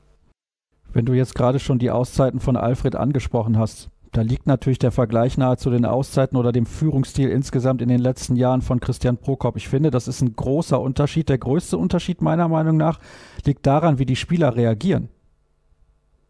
Wenn 0.91 1.05
du 1.05 1.13
jetzt 1.13 1.35
gerade 1.35 1.59
schon 1.59 1.77
die 1.77 1.91
Auszeiten 1.91 2.39
von 2.39 2.55
Alfred 2.55 2.95
angesprochen 2.95 3.59
hast, 3.59 3.89
da 4.15 4.21
liegt 4.21 4.47
natürlich 4.47 4.79
der 4.79 4.91
Vergleich 4.91 5.37
nahe 5.37 5.57
zu 5.57 5.69
den 5.69 5.83
Auszeiten 5.83 6.37
oder 6.37 6.53
dem 6.53 6.65
Führungsstil 6.65 7.29
insgesamt 7.29 7.81
in 7.81 7.89
den 7.89 7.99
letzten 7.99 8.37
Jahren 8.37 8.61
von 8.61 8.79
Christian 8.79 9.17
Prokop. 9.17 9.57
Ich 9.57 9.67
finde, 9.67 9.91
das 9.91 10.07
ist 10.07 10.21
ein 10.21 10.37
großer 10.37 10.79
Unterschied. 10.79 11.27
Der 11.27 11.37
größte 11.37 11.77
Unterschied 11.77 12.21
meiner 12.21 12.47
Meinung 12.47 12.77
nach 12.77 12.99
liegt 13.43 13.67
daran, 13.67 13.99
wie 13.99 14.05
die 14.05 14.15
Spieler 14.15 14.55
reagieren. 14.55 15.09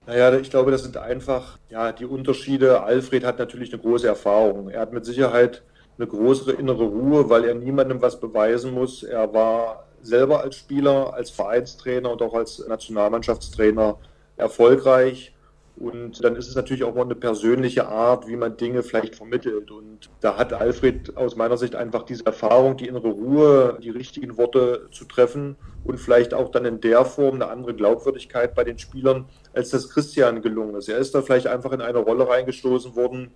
Naja, 0.07 0.35
ich 0.37 0.49
glaube, 0.51 0.71
das 0.71 0.83
sind 0.83 0.97
einfach 0.97 1.57
ja, 1.69 1.91
die 1.91 2.05
Unterschiede. 2.05 2.83
Alfred 2.83 3.25
hat 3.25 3.39
natürlich 3.39 3.73
eine 3.73 3.81
große 3.81 4.07
Erfahrung. 4.07 4.69
Er 4.69 4.81
hat 4.81 4.93
mit 4.93 5.05
Sicherheit 5.05 5.63
eine 5.97 6.07
größere 6.07 6.51
innere 6.51 6.83
Ruhe, 6.83 7.29
weil 7.29 7.45
er 7.45 7.55
niemandem 7.55 8.01
was 8.01 8.19
beweisen 8.19 8.73
muss. 8.73 9.03
Er 9.03 9.33
war 9.33 9.87
selber 10.03 10.41
als 10.41 10.57
Spieler, 10.57 11.13
als 11.13 11.31
Vereinstrainer 11.31 12.11
und 12.11 12.21
auch 12.21 12.35
als 12.35 12.65
Nationalmannschaftstrainer 12.67 13.97
erfolgreich. 14.37 15.34
Und 15.77 16.23
dann 16.23 16.37
ist 16.37 16.47
es 16.47 16.55
natürlich 16.55 16.85
auch 16.85 16.95
mal 16.95 17.03
eine 17.03 17.15
persönliche 17.15 17.87
Art, 17.87 18.27
wie 18.27 18.37
man 18.37 18.55
Dinge 18.55 18.81
vielleicht 18.81 19.15
vermittelt. 19.15 19.71
Und 19.71 20.09
da 20.21 20.37
hat 20.37 20.53
Alfred 20.53 21.17
aus 21.17 21.35
meiner 21.35 21.57
Sicht 21.57 21.75
einfach 21.75 22.03
diese 22.03 22.25
Erfahrung, 22.25 22.77
die 22.77 22.87
innere 22.87 23.09
Ruhe, 23.09 23.77
die 23.83 23.89
richtigen 23.89 24.37
Worte 24.37 24.87
zu 24.91 25.03
treffen 25.03 25.57
und 25.83 25.99
vielleicht 25.99 26.33
auch 26.33 26.49
dann 26.49 26.63
in 26.63 26.79
der 26.79 27.03
Form 27.03 27.35
eine 27.35 27.47
andere 27.47 27.75
Glaubwürdigkeit 27.75 28.55
bei 28.55 28.63
den 28.63 28.79
Spielern, 28.79 29.25
als 29.53 29.69
das 29.69 29.89
Christian 29.89 30.41
gelungen 30.41 30.75
ist. 30.75 30.87
Er 30.87 30.97
ist 30.97 31.13
da 31.13 31.21
vielleicht 31.21 31.47
einfach 31.47 31.73
in 31.73 31.81
eine 31.81 31.99
Rolle 31.99 32.29
reingestoßen 32.29 32.95
worden, 32.95 33.31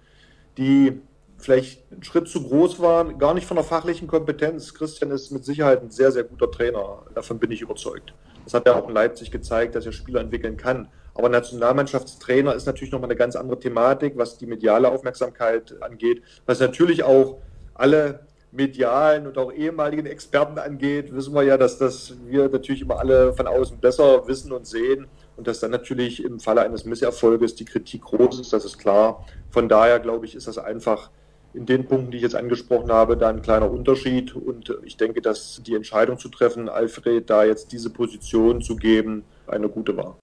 die 0.57 1.01
vielleicht 1.39 1.91
einen 1.91 2.03
Schritt 2.03 2.27
zu 2.27 2.43
groß 2.43 2.79
war, 2.79 3.13
gar 3.13 3.33
nicht 3.33 3.47
von 3.47 3.55
der 3.55 3.63
fachlichen 3.63 4.07
Kompetenz. 4.07 4.73
Christian 4.73 5.11
ist 5.11 5.31
mit 5.31 5.43
Sicherheit 5.43 5.81
ein 5.81 5.91
sehr, 5.91 6.11
sehr 6.11 6.23
guter 6.23 6.51
Trainer. 6.51 7.03
Davon 7.13 7.39
bin 7.39 7.51
ich 7.51 7.61
überzeugt. 7.61 8.13
Das 8.43 8.53
hat 8.53 8.65
er 8.65 8.77
auch 8.77 8.87
in 8.87 8.93
Leipzig 8.93 9.31
gezeigt, 9.31 9.75
dass 9.75 9.85
er 9.85 9.91
Spieler 9.91 10.21
entwickeln 10.21 10.57
kann. 10.57 10.89
Aber 11.19 11.27
Nationalmannschaftstrainer 11.27 12.55
ist 12.55 12.65
natürlich 12.65 12.93
nochmal 12.93 13.09
eine 13.09 13.17
ganz 13.17 13.35
andere 13.35 13.59
Thematik, 13.59 14.13
was 14.15 14.37
die 14.37 14.45
mediale 14.45 14.89
Aufmerksamkeit 14.89 15.75
angeht, 15.81 16.23
was 16.45 16.61
natürlich 16.61 17.03
auch 17.03 17.39
alle 17.73 18.21
medialen 18.53 19.27
und 19.27 19.37
auch 19.37 19.51
ehemaligen 19.51 20.05
Experten 20.05 20.57
angeht, 20.57 21.13
wissen 21.13 21.35
wir 21.35 21.43
ja, 21.43 21.57
dass 21.57 21.77
das 21.77 22.13
wir 22.25 22.47
natürlich 22.47 22.83
immer 22.83 22.99
alle 22.99 23.33
von 23.33 23.47
außen 23.47 23.79
besser 23.79 24.29
wissen 24.29 24.53
und 24.53 24.65
sehen 24.65 25.07
und 25.35 25.45
dass 25.45 25.59
dann 25.59 25.71
natürlich 25.71 26.23
im 26.23 26.39
Falle 26.39 26.61
eines 26.61 26.85
Misserfolges 26.85 27.53
die 27.53 27.65
Kritik 27.65 28.03
groß 28.03 28.39
ist, 28.39 28.53
das 28.53 28.63
ist 28.63 28.77
klar. 28.77 29.25
Von 29.49 29.67
daher 29.67 29.99
glaube 29.99 30.25
ich, 30.25 30.35
ist 30.35 30.47
das 30.47 30.57
einfach 30.57 31.09
in 31.53 31.65
den 31.65 31.85
Punkten, 31.85 32.11
die 32.11 32.17
ich 32.17 32.23
jetzt 32.23 32.35
angesprochen 32.35 32.93
habe, 32.93 33.17
da 33.17 33.27
ein 33.27 33.41
kleiner 33.41 33.69
Unterschied. 33.69 34.37
Und 34.37 34.73
ich 34.85 34.95
denke, 34.95 35.21
dass 35.21 35.61
die 35.65 35.75
Entscheidung 35.75 36.17
zu 36.17 36.29
treffen, 36.29 36.69
Alfred 36.69 37.29
da 37.29 37.43
jetzt 37.43 37.73
diese 37.73 37.89
Position 37.89 38.61
zu 38.61 38.77
geben, 38.77 39.25
eine 39.47 39.67
gute 39.67 39.97
war. 39.97 40.17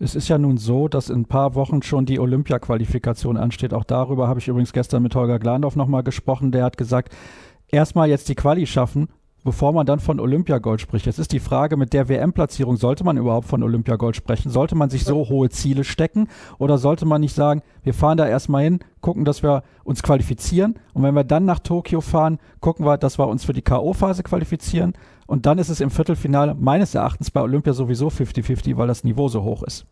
Es 0.00 0.16
ist 0.16 0.28
ja 0.28 0.38
nun 0.38 0.58
so, 0.58 0.88
dass 0.88 1.08
in 1.08 1.20
ein 1.20 1.24
paar 1.26 1.54
Wochen 1.54 1.80
schon 1.82 2.04
die 2.04 2.18
Olympia-Qualifikation 2.18 3.36
ansteht. 3.36 3.72
Auch 3.72 3.84
darüber 3.84 4.26
habe 4.26 4.40
ich 4.40 4.48
übrigens 4.48 4.72
gestern 4.72 5.04
mit 5.04 5.14
Holger 5.14 5.38
Glandorf 5.38 5.76
nochmal 5.76 6.02
gesprochen. 6.02 6.50
Der 6.50 6.64
hat 6.64 6.76
gesagt, 6.76 7.14
erstmal 7.68 8.08
jetzt 8.08 8.28
die 8.28 8.34
Quali 8.34 8.66
schaffen 8.66 9.08
bevor 9.44 9.72
man 9.72 9.86
dann 9.86 10.00
von 10.00 10.18
Olympiagold 10.18 10.80
spricht. 10.80 11.06
Jetzt 11.06 11.18
ist 11.18 11.32
die 11.32 11.40
Frage 11.40 11.76
mit 11.76 11.92
der 11.92 12.08
WM-Platzierung, 12.08 12.76
sollte 12.76 13.04
man 13.04 13.16
überhaupt 13.16 13.46
von 13.46 13.62
Olympiagold 13.62 14.16
sprechen? 14.16 14.50
Sollte 14.50 14.74
man 14.74 14.90
sich 14.90 15.04
so 15.04 15.28
hohe 15.28 15.50
Ziele 15.50 15.84
stecken? 15.84 16.28
Oder 16.58 16.78
sollte 16.78 17.06
man 17.06 17.20
nicht 17.20 17.34
sagen, 17.34 17.62
wir 17.82 17.94
fahren 17.94 18.16
da 18.16 18.26
erstmal 18.26 18.64
hin, 18.64 18.80
gucken, 19.00 19.24
dass 19.24 19.42
wir 19.42 19.62
uns 19.84 20.02
qualifizieren 20.02 20.76
und 20.94 21.02
wenn 21.02 21.14
wir 21.14 21.24
dann 21.24 21.44
nach 21.44 21.58
Tokio 21.58 22.00
fahren, 22.00 22.38
gucken 22.60 22.86
wir, 22.86 22.96
dass 22.96 23.18
wir 23.18 23.28
uns 23.28 23.44
für 23.44 23.52
die 23.52 23.62
K.O.-Phase 23.62 24.22
qualifizieren 24.22 24.94
und 25.26 25.46
dann 25.46 25.58
ist 25.58 25.68
es 25.68 25.80
im 25.80 25.90
Viertelfinale 25.90 26.54
meines 26.54 26.94
Erachtens 26.94 27.30
bei 27.30 27.40
Olympia 27.40 27.74
sowieso 27.74 28.08
50-50, 28.08 28.76
weil 28.76 28.88
das 28.88 29.04
Niveau 29.04 29.28
so 29.28 29.42
hoch 29.42 29.62
ist. 29.62 29.86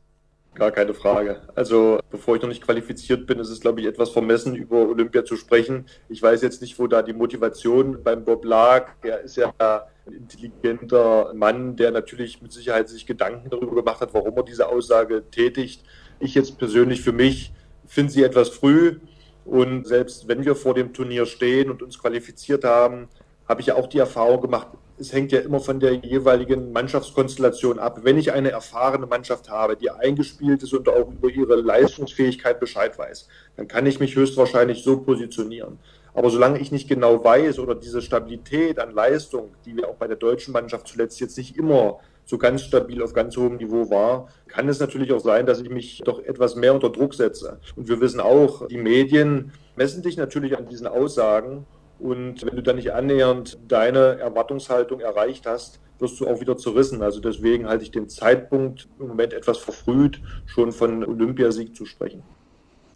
Gar 0.55 0.71
keine 0.71 0.93
Frage. 0.93 1.41
Also 1.55 1.99
bevor 2.11 2.37
ich 2.37 2.43
noch 2.43 2.49
nicht 2.49 2.63
qualifiziert 2.63 3.27
bin, 3.27 3.39
ist 3.39 3.49
es, 3.49 3.61
glaube 3.61 3.81
ich, 3.81 3.87
etwas 3.87 4.11
vermessen, 4.11 4.55
über 4.55 4.87
Olympia 4.87 5.25
zu 5.25 5.37
sprechen. 5.37 5.87
Ich 6.11 6.23
weiß 6.23 6.43
jetzt 6.43 6.61
nicht, 6.61 6.79
wo 6.79 6.87
da 6.87 7.03
die 7.03 7.15
Motivation 7.15 8.03
beim 8.03 8.25
Bob 8.25 8.45
lag. 8.45 8.91
Er 9.03 9.21
ist 9.21 9.37
ja 9.37 9.55
ein 9.59 10.13
intelligenter 10.13 11.33
Mann, 11.33 11.77
der 11.77 11.91
natürlich 11.91 12.43
mit 12.43 12.53
Sicherheit 12.53 12.91
sich 12.91 13.07
Gedanken 13.07 13.49
darüber 13.49 13.77
gemacht 13.77 14.01
hat, 14.03 14.13
warum 14.13 14.37
er 14.37 14.43
diese 14.43 14.69
Aussage 14.69 15.23
tätigt. 15.31 15.85
Ich 16.21 16.35
jetzt 16.35 16.59
persönlich 16.59 17.01
für 17.01 17.13
mich 17.13 17.53
finde 17.87 18.13
sie 18.13 18.23
etwas 18.23 18.51
früh. 18.51 18.99
Und 19.47 19.87
selbst 19.87 20.29
wenn 20.29 20.45
wir 20.45 20.55
vor 20.55 20.75
dem 20.75 20.93
Turnier 20.93 21.25
stehen 21.25 21.71
und 21.71 21.83
uns 21.83 21.99
qualifiziert 21.99 22.65
haben, 22.65 23.09
habe 23.49 23.61
ich 23.61 23.69
ja 23.69 23.75
auch 23.75 23.89
die 23.89 23.99
Erfahrung 23.99 24.41
gemacht, 24.41 24.69
es 25.03 25.13
hängt 25.13 25.33
ja 25.33 25.41
immer 25.41 25.61
von 25.61 25.81
der 25.81 25.95
jeweiligen 25.95 26.73
Mannschaftskonstellation 26.73 27.79
ab. 27.79 28.01
Wenn 28.03 28.19
ich 28.19 28.33
eine 28.33 28.53
erfahrene 28.53 29.07
Mannschaft 29.07 29.51
habe, 29.51 29.77
die 29.77 29.91
eingespielt 29.91 30.63
ist 30.63 30.73
und 30.73 30.89
auch 30.89 31.11
über 31.11 31.29
ihre 31.29 31.57
Leistungsfähigkeit 31.57 32.61
Bescheid 32.61 32.97
weiß, 32.99 33.29
dann 33.57 33.69
kann 33.69 33.85
ich 33.87 34.01
mich 34.01 34.15
höchstwahrscheinlich 34.15 34.85
so 34.85 35.01
positionieren. 35.01 35.79
Aber 36.15 36.31
solange 36.31 36.61
ich 36.61 36.71
nicht 36.71 36.89
genau 36.89 37.25
weiß 37.25 37.59
oder 37.59 37.75
diese 37.75 38.01
Stabilität 38.01 38.79
an 38.79 38.93
Leistung, 38.93 39.51
die 39.65 39.77
wir 39.77 39.89
auch 39.89 39.97
bei 39.97 40.07
der 40.07 40.17
deutschen 40.17 40.53
Mannschaft 40.53 40.87
zuletzt 40.87 41.19
jetzt 41.21 41.37
nicht 41.37 41.57
immer 41.57 41.99
so 42.25 42.39
ganz 42.39 42.63
stabil 42.63 43.03
auf 43.03 43.13
ganz 43.13 43.37
hohem 43.37 43.57
Niveau 43.57 43.91
war, 43.91 44.29
kann 44.47 44.69
es 44.69 44.79
natürlich 44.79 45.13
auch 45.13 45.21
sein, 45.21 45.47
dass 45.47 45.61
ich 45.61 45.71
mich 45.71 46.01
doch 46.05 46.23
etwas 46.23 46.55
mehr 46.55 46.75
unter 46.75 46.91
Druck 46.91 47.15
setze. 47.15 47.59
Und 47.75 47.89
wir 47.89 48.01
wissen 48.01 48.21
auch, 48.21 48.69
die 48.69 48.77
Medien 48.77 49.53
messen 49.75 50.03
dich 50.03 50.17
natürlich 50.17 50.57
an 50.57 50.69
diesen 50.69 50.87
Aussagen 50.87 51.67
und 52.03 52.45
wenn 52.45 52.57
du 52.57 52.63
dann 52.63 52.77
nicht 52.77 52.93
annähernd 52.93 53.59
deine 53.69 54.19
Erwartungshaltung 54.19 55.01
erreicht 55.01 55.47
hast, 55.47 55.81
wirst 56.01 56.19
du 56.21 56.27
auch 56.27 56.41
wieder 56.41 56.57
zerrissen. 56.57 57.01
Also 57.01 57.21
deswegen 57.21 57.69
halte 57.69 57.85
ich 57.85 57.93
den 57.93 58.09
Zeitpunkt 58.09 58.89
im 58.99 59.07
Moment 59.07 59.33
etwas 59.33 59.59
verfrüht, 59.59 60.21
schon 60.47 60.73
von 60.73 61.05
Olympiasieg 61.05 61.77
zu 61.77 61.85
sprechen. 61.85 62.23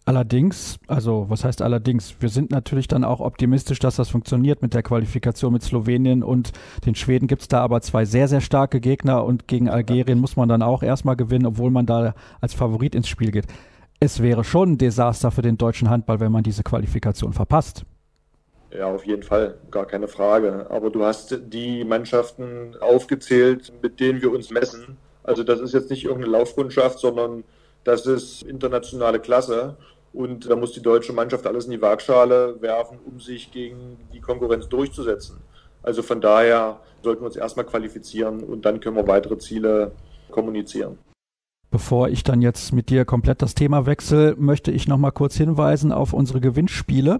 Allerdings, 0.07 0.79
also 0.87 1.27
was 1.29 1.45
heißt 1.45 1.63
allerdings, 1.63 2.17
wir 2.21 2.29
sind 2.29 2.51
natürlich 2.51 2.87
dann 2.89 3.05
auch 3.05 3.21
optimistisch, 3.21 3.79
dass 3.81 3.97
das 3.97 4.09
funktioniert 4.09 4.63
mit 4.63 4.75
der 4.75 4.83
Qualifikation 4.83 5.53
mit 5.53 5.63
Slowenien 5.63 6.23
und 6.23 6.53
den 6.85 6.95
Schweden 6.95 7.27
gibt 7.27 7.43
es 7.43 7.49
da 7.49 7.61
aber 7.61 7.81
zwei 7.81 8.05
sehr, 8.05 8.29
sehr 8.29 8.41
starke 8.41 8.81
Gegner 8.81 9.25
und 9.25 9.49
gegen 9.49 9.69
Algerien 9.69 10.21
muss 10.21 10.37
man 10.37 10.49
dann 10.49 10.63
auch 10.63 10.85
erstmal 10.85 11.17
gewinnen, 11.17 11.47
obwohl 11.47 11.73
man 11.73 11.87
da 11.87 12.15
als 12.41 12.55
Favorit 12.55 12.95
ins 12.95 13.09
Spiel 13.09 13.33
geht. 13.33 13.47
Es 13.99 14.23
wäre 14.23 14.45
schon 14.45 14.73
ein 14.73 14.79
Desaster 14.79 15.31
für 15.33 15.43
den 15.43 15.59
deutschen 15.59 15.91
Handball, 15.91 16.21
wenn 16.21 16.31
man 16.31 16.45
diese 16.45 16.63
Qualifikation 16.63 17.33
verpasst. 17.33 17.85
Ja, 18.77 18.93
auf 18.93 19.07
jeden 19.07 19.23
Fall, 19.23 19.57
gar 19.71 19.87
keine 19.87 20.07
Frage. 20.07 20.67
Aber 20.69 20.91
du 20.91 21.05
hast 21.05 21.39
die 21.47 21.85
Mannschaften 21.85 22.77
aufgezählt, 22.81 23.73
mit 23.83 24.01
denen 24.01 24.21
wir 24.21 24.31
uns 24.31 24.51
messen. 24.51 24.99
Also 25.23 25.45
das 25.45 25.61
ist 25.61 25.73
jetzt 25.73 25.91
nicht 25.91 26.05
irgendeine 26.05 26.33
Laufkundschaft, 26.33 26.99
sondern 26.99 27.45
das 27.85 28.07
ist 28.07 28.43
internationale 28.43 29.19
Klasse. 29.19 29.77
Und 30.13 30.51
da 30.51 30.57
muss 30.57 30.73
die 30.73 30.83
deutsche 30.83 31.13
Mannschaft 31.13 31.47
alles 31.47 31.67
in 31.67 31.71
die 31.71 31.81
Waagschale 31.81 32.61
werfen, 32.61 32.99
um 33.07 33.19
sich 33.21 33.51
gegen 33.51 33.99
die 34.13 34.21
Konkurrenz 34.21 34.69
durchzusetzen. 34.69 35.39
Also 35.83 36.03
von 36.03 36.21
daher 36.21 36.81
sollten 37.03 37.23
wir 37.23 37.27
uns 37.27 37.37
erstmal 37.37 37.67
qualifizieren 37.67 38.43
und 38.43 38.67
dann 38.67 38.81
können 38.81 38.97
wir 38.97 39.07
weitere 39.07 39.39
Ziele 39.39 39.93
kommunizieren. 40.31 40.99
Bevor 41.73 42.09
ich 42.09 42.23
dann 42.23 42.43
jetzt 42.43 42.73
mit 42.73 42.91
dir 42.91 43.05
komplett 43.05 43.43
das 43.43 43.57
Thema 43.57 43.87
wechsle, 43.87 44.37
möchte 44.39 44.71
ich 44.71 44.87
noch 44.87 44.99
mal 44.99 45.11
kurz 45.11 45.37
hinweisen 45.37 45.91
auf 45.91 46.13
unsere 46.13 46.41
Gewinnspiele. 46.41 47.19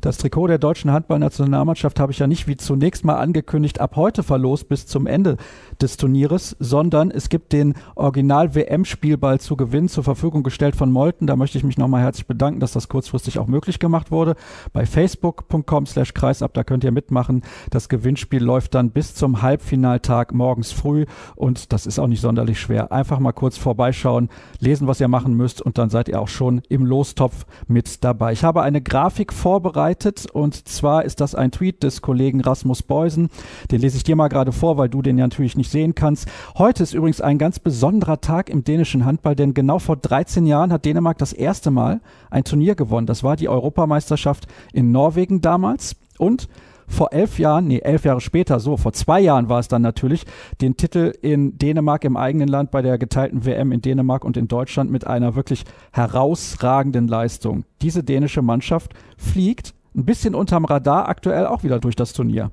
Das 0.00 0.18
Trikot 0.18 0.46
der 0.46 0.58
deutschen 0.58 0.92
Handballnationalmannschaft 0.92 1.98
habe 1.98 2.12
ich 2.12 2.20
ja 2.20 2.28
nicht 2.28 2.46
wie 2.46 2.56
zunächst 2.56 3.04
mal 3.04 3.16
angekündigt 3.16 3.80
ab 3.80 3.96
heute 3.96 4.22
verlost 4.22 4.68
bis 4.68 4.86
zum 4.86 5.08
Ende 5.08 5.36
des 5.82 5.96
Turnieres, 5.96 6.56
sondern 6.60 7.10
es 7.10 7.28
gibt 7.28 7.52
den 7.52 7.74
Original 7.96 8.54
WM 8.54 8.84
Spielball 8.84 9.40
zu 9.40 9.56
gewinnen 9.56 9.88
zur 9.88 10.04
Verfügung 10.04 10.44
gestellt 10.44 10.76
von 10.76 10.92
Molten. 10.92 11.26
Da 11.26 11.34
möchte 11.34 11.58
ich 11.58 11.64
mich 11.64 11.76
noch 11.76 11.88
mal 11.88 12.00
herzlich 12.00 12.28
bedanken, 12.28 12.60
dass 12.60 12.72
das 12.72 12.88
kurzfristig 12.88 13.40
auch 13.40 13.48
möglich 13.48 13.80
gemacht 13.80 14.12
wurde. 14.12 14.36
Bei 14.72 14.86
facebook.com/kreisab, 14.86 16.54
da 16.54 16.62
könnt 16.62 16.84
ihr 16.84 16.92
mitmachen. 16.92 17.42
Das 17.70 17.88
Gewinnspiel 17.88 18.44
läuft 18.44 18.76
dann 18.76 18.90
bis 18.90 19.16
zum 19.16 19.42
Halbfinaltag 19.42 20.32
morgens 20.32 20.70
früh 20.70 21.04
und 21.34 21.72
das 21.72 21.84
ist 21.84 21.98
auch 21.98 22.06
nicht 22.06 22.20
sonderlich 22.20 22.60
schwer. 22.60 22.92
Einfach 22.92 23.18
mal 23.18 23.32
kurz 23.32 23.58
vorbei 23.58 23.87
vorbeischauen, 23.88 24.28
lesen, 24.60 24.86
was 24.86 25.00
ihr 25.00 25.08
machen 25.08 25.34
müsst 25.34 25.62
und 25.62 25.78
dann 25.78 25.88
seid 25.90 26.08
ihr 26.08 26.20
auch 26.20 26.28
schon 26.28 26.62
im 26.68 26.84
Lostopf 26.84 27.46
mit 27.66 28.04
dabei. 28.04 28.32
Ich 28.32 28.44
habe 28.44 28.62
eine 28.62 28.82
Grafik 28.82 29.32
vorbereitet 29.32 30.26
und 30.30 30.68
zwar 30.68 31.04
ist 31.04 31.20
das 31.20 31.34
ein 31.34 31.50
Tweet 31.50 31.82
des 31.82 32.02
Kollegen 32.02 32.40
Rasmus 32.40 32.82
Beusen. 32.82 33.30
Den 33.70 33.80
lese 33.80 33.96
ich 33.96 34.04
dir 34.04 34.16
mal 34.16 34.28
gerade 34.28 34.52
vor, 34.52 34.76
weil 34.76 34.88
du 34.88 35.00
den 35.00 35.18
ja 35.18 35.24
natürlich 35.24 35.56
nicht 35.56 35.70
sehen 35.70 35.94
kannst. 35.94 36.28
Heute 36.56 36.82
ist 36.82 36.94
übrigens 36.94 37.20
ein 37.20 37.38
ganz 37.38 37.58
besonderer 37.58 38.20
Tag 38.20 38.50
im 38.50 38.64
dänischen 38.64 39.04
Handball, 39.04 39.36
denn 39.36 39.54
genau 39.54 39.78
vor 39.78 39.96
13 39.96 40.46
Jahren 40.46 40.72
hat 40.72 40.84
Dänemark 40.84 41.18
das 41.18 41.32
erste 41.32 41.70
Mal 41.70 42.00
ein 42.30 42.44
Turnier 42.44 42.74
gewonnen. 42.74 43.06
Das 43.06 43.22
war 43.22 43.36
die 43.36 43.48
Europameisterschaft 43.48 44.46
in 44.72 44.92
Norwegen 44.92 45.40
damals 45.40 45.96
und 46.18 46.48
vor 46.88 47.12
elf 47.12 47.38
Jahren, 47.38 47.68
nee, 47.68 47.78
elf 47.78 48.04
Jahre 48.04 48.20
später, 48.20 48.58
so, 48.60 48.76
vor 48.76 48.92
zwei 48.92 49.20
Jahren 49.20 49.48
war 49.48 49.60
es 49.60 49.68
dann 49.68 49.82
natürlich, 49.82 50.24
den 50.60 50.76
Titel 50.76 51.12
in 51.20 51.58
Dänemark 51.58 52.04
im 52.04 52.16
eigenen 52.16 52.48
Land 52.48 52.70
bei 52.70 52.82
der 52.82 52.98
geteilten 52.98 53.44
WM 53.44 53.72
in 53.72 53.82
Dänemark 53.82 54.24
und 54.24 54.36
in 54.36 54.48
Deutschland 54.48 54.90
mit 54.90 55.06
einer 55.06 55.36
wirklich 55.36 55.64
herausragenden 55.92 57.06
Leistung. 57.06 57.64
Diese 57.82 58.02
dänische 58.02 58.42
Mannschaft 58.42 58.92
fliegt 59.16 59.74
ein 59.94 60.04
bisschen 60.04 60.34
unterm 60.34 60.64
Radar 60.64 61.08
aktuell 61.08 61.46
auch 61.46 61.62
wieder 61.62 61.78
durch 61.78 61.96
das 61.96 62.12
Turnier. 62.12 62.50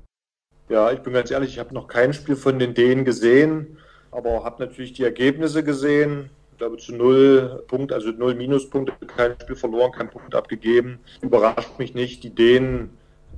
Ja, 0.68 0.90
ich 0.90 1.00
bin 1.00 1.12
ganz 1.12 1.30
ehrlich, 1.30 1.50
ich 1.50 1.58
habe 1.58 1.74
noch 1.74 1.86
kein 1.86 2.12
Spiel 2.12 2.36
von 2.36 2.58
den 2.58 2.74
Dänen 2.74 3.04
gesehen, 3.04 3.78
aber 4.10 4.44
habe 4.44 4.64
natürlich 4.64 4.92
die 4.92 5.04
Ergebnisse 5.04 5.62
gesehen. 5.62 6.30
Ich 6.52 6.58
glaube 6.58 6.78
zu 6.78 6.94
null 6.94 7.62
Punkt, 7.68 7.92
also 7.92 8.10
null 8.10 8.34
Minuspunkte, 8.34 8.92
kein 9.06 9.34
Spiel 9.40 9.56
verloren, 9.56 9.92
kein 9.92 10.10
Punkt 10.10 10.34
abgegeben. 10.34 10.98
Überrascht 11.20 11.78
mich 11.78 11.94
nicht. 11.94 12.24
Die 12.24 12.34
Dänen 12.34 12.90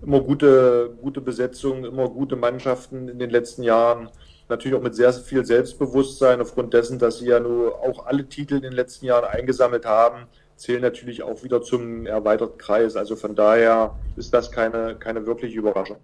immer 0.03 0.21
gute, 0.21 0.97
gute 1.01 1.21
Besetzung, 1.21 1.85
immer 1.85 2.09
gute 2.09 2.37
Mannschaften 2.37 3.09
in 3.09 3.19
den 3.19 3.31
letzten 3.31 3.63
Jahren. 3.63 4.11
natürlich 4.49 4.79
auch 4.79 4.83
mit 4.83 4.95
sehr 4.95 5.13
viel 5.13 5.45
Selbstbewusstsein 5.45 6.41
aufgrund 6.41 6.73
dessen, 6.73 6.99
dass 6.99 7.19
sie 7.19 7.27
ja 7.27 7.39
nur 7.39 7.81
auch 7.81 8.07
alle 8.07 8.27
Titel 8.27 8.55
in 8.55 8.63
den 8.63 8.73
letzten 8.73 9.05
Jahren 9.05 9.27
eingesammelt 9.27 9.85
haben, 9.85 10.27
zählen 10.57 10.81
natürlich 10.81 11.23
auch 11.23 11.43
wieder 11.45 11.61
zum 11.61 12.07
erweiterten 12.07 12.57
Kreis. 12.57 12.97
Also 12.97 13.15
von 13.15 13.35
daher 13.35 13.95
ist 14.17 14.33
das 14.33 14.51
keine, 14.51 14.97
keine 14.97 15.27
wirkliche 15.27 15.59
Überraschung. 15.59 15.99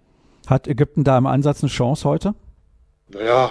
Hat 0.47 0.67
Ägypten 0.67 1.03
da 1.03 1.17
im 1.17 1.25
Ansatz 1.25 1.63
eine 1.63 1.71
Chance 1.71 2.07
heute? 2.07 2.35
Naja, 3.09 3.49